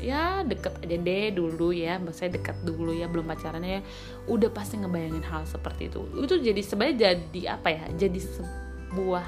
ya 0.00 0.40
deket 0.46 0.80
aja 0.80 0.96
deh 0.96 1.26
dulu 1.36 1.70
ya. 1.72 2.00
Maksudnya 2.00 2.40
dekat 2.40 2.56
dulu 2.64 2.96
ya 2.96 3.06
belum 3.06 3.28
pacarannya 3.28 3.80
ya 3.80 3.82
udah 4.28 4.50
pasti 4.52 4.80
ngebayangin 4.80 5.24
hal 5.24 5.44
seperti 5.44 5.92
itu. 5.92 6.00
Itu 6.16 6.40
jadi 6.40 6.60
sebenarnya 6.64 6.96
jadi 6.96 7.40
apa 7.60 7.68
ya? 7.68 7.84
Jadi 7.94 8.20
sebuah 8.20 9.26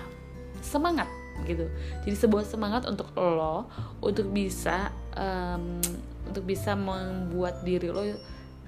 semangat 0.65 1.09
gitu. 1.45 1.67
Jadi 2.07 2.17
sebuah 2.17 2.45
semangat 2.47 2.87
untuk 2.87 3.11
lo 3.19 3.67
untuk 4.01 4.31
bisa 4.31 4.95
um, 5.17 5.83
untuk 6.29 6.45
bisa 6.47 6.73
membuat 6.79 7.67
diri 7.67 7.91
lo 7.91 8.03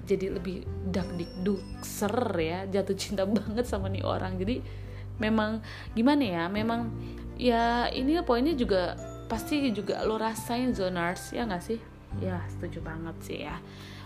jadi 0.05 0.37
lebih 0.37 0.61
dak 0.93 1.09
dikdukser 1.17 2.13
ya 2.37 2.69
jatuh 2.69 2.93
cinta 2.93 3.25
banget 3.37 3.65
sama 3.65 3.89
nih 3.89 4.05
orang. 4.05 4.37
Jadi 4.37 4.84
memang 5.17 5.63
gimana 5.95 6.23
ya 6.23 6.43
memang 6.51 6.91
ya 7.35 7.87
ini 7.91 8.19
poinnya 8.23 8.55
juga 8.55 8.95
pasti 9.25 9.73
juga 9.73 10.05
lo 10.05 10.15
rasain 10.21 10.71
zoners 10.71 11.33
ya 11.33 11.43
nggak 11.47 11.63
sih? 11.63 11.79
Ya 12.23 12.39
setuju 12.47 12.79
banget 12.85 13.15
sih 13.25 13.39
ya. 13.43 13.57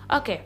Oke. 0.10 0.26
Okay. 0.26 0.40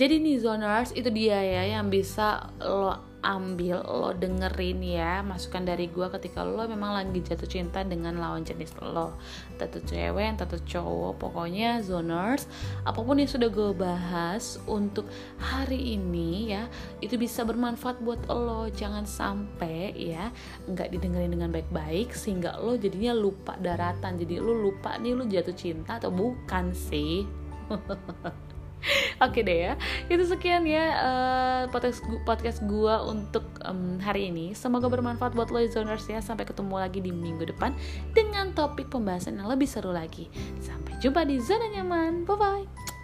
jadi 0.00 0.16
nih 0.16 0.40
zoners 0.40 0.96
itu 0.96 1.12
dia 1.12 1.36
ya 1.44 1.76
yang 1.76 1.92
bisa 1.92 2.48
lo 2.56 3.09
ambil 3.20 3.84
lo 3.84 4.12
dengerin 4.16 4.80
ya 4.80 5.20
masukan 5.20 5.64
dari 5.64 5.88
gue 5.92 6.06
ketika 6.18 6.44
lo 6.44 6.64
memang 6.64 6.96
lagi 6.96 7.20
jatuh 7.20 7.48
cinta 7.48 7.84
dengan 7.84 8.16
lawan 8.16 8.44
jenis 8.44 8.72
lo. 8.80 9.16
Tentu 9.60 9.80
cewek 9.84 10.40
tentu 10.40 10.56
cowok 10.60 11.20
pokoknya 11.20 11.84
zoners 11.84 12.48
apa 12.84 13.00
pun 13.00 13.20
yang 13.20 13.28
sudah 13.28 13.48
gue 13.52 13.72
bahas 13.76 14.56
untuk 14.64 15.04
hari 15.40 15.96
ini 16.00 16.52
ya 16.56 16.64
itu 17.04 17.20
bisa 17.20 17.44
bermanfaat 17.44 18.00
buat 18.00 18.24
lo. 18.28 18.68
Jangan 18.72 19.04
sampai 19.04 19.92
ya 19.96 20.32
nggak 20.68 20.92
didengerin 20.92 21.32
dengan 21.36 21.52
baik-baik 21.52 22.12
sehingga 22.12 22.56
lo 22.60 22.76
jadinya 22.76 23.12
lupa 23.12 23.56
daratan. 23.60 24.16
Jadi 24.16 24.40
lo 24.40 24.52
lupa 24.56 24.96
nih 24.96 25.12
lo 25.12 25.24
jatuh 25.28 25.56
cinta 25.56 26.00
atau 26.00 26.12
bukan 26.12 26.72
sih 26.72 27.24
Oke 29.24 29.44
deh 29.44 29.70
ya, 29.70 29.72
itu 30.08 30.24
sekian 30.24 30.64
ya 30.64 30.84
uh, 31.00 31.62
podcast 31.68 32.00
podcast 32.24 32.64
gua 32.64 33.04
untuk 33.04 33.44
um, 33.64 34.00
hari 34.00 34.32
ini. 34.32 34.56
Semoga 34.56 34.88
bermanfaat 34.88 35.36
buat 35.36 35.52
lo 35.52 35.60
zoners 35.68 36.08
ya. 36.08 36.20
Sampai 36.24 36.48
ketemu 36.48 36.74
lagi 36.80 37.00
di 37.04 37.12
minggu 37.12 37.44
depan 37.48 37.76
dengan 38.16 38.52
topik 38.56 38.88
pembahasan 38.88 39.40
yang 39.40 39.48
lebih 39.48 39.68
seru 39.68 39.92
lagi. 39.92 40.28
Sampai 40.60 40.96
jumpa 40.98 41.24
di 41.28 41.40
zona 41.40 41.68
nyaman. 41.70 42.24
Bye 42.24 42.36
bye. 42.36 42.99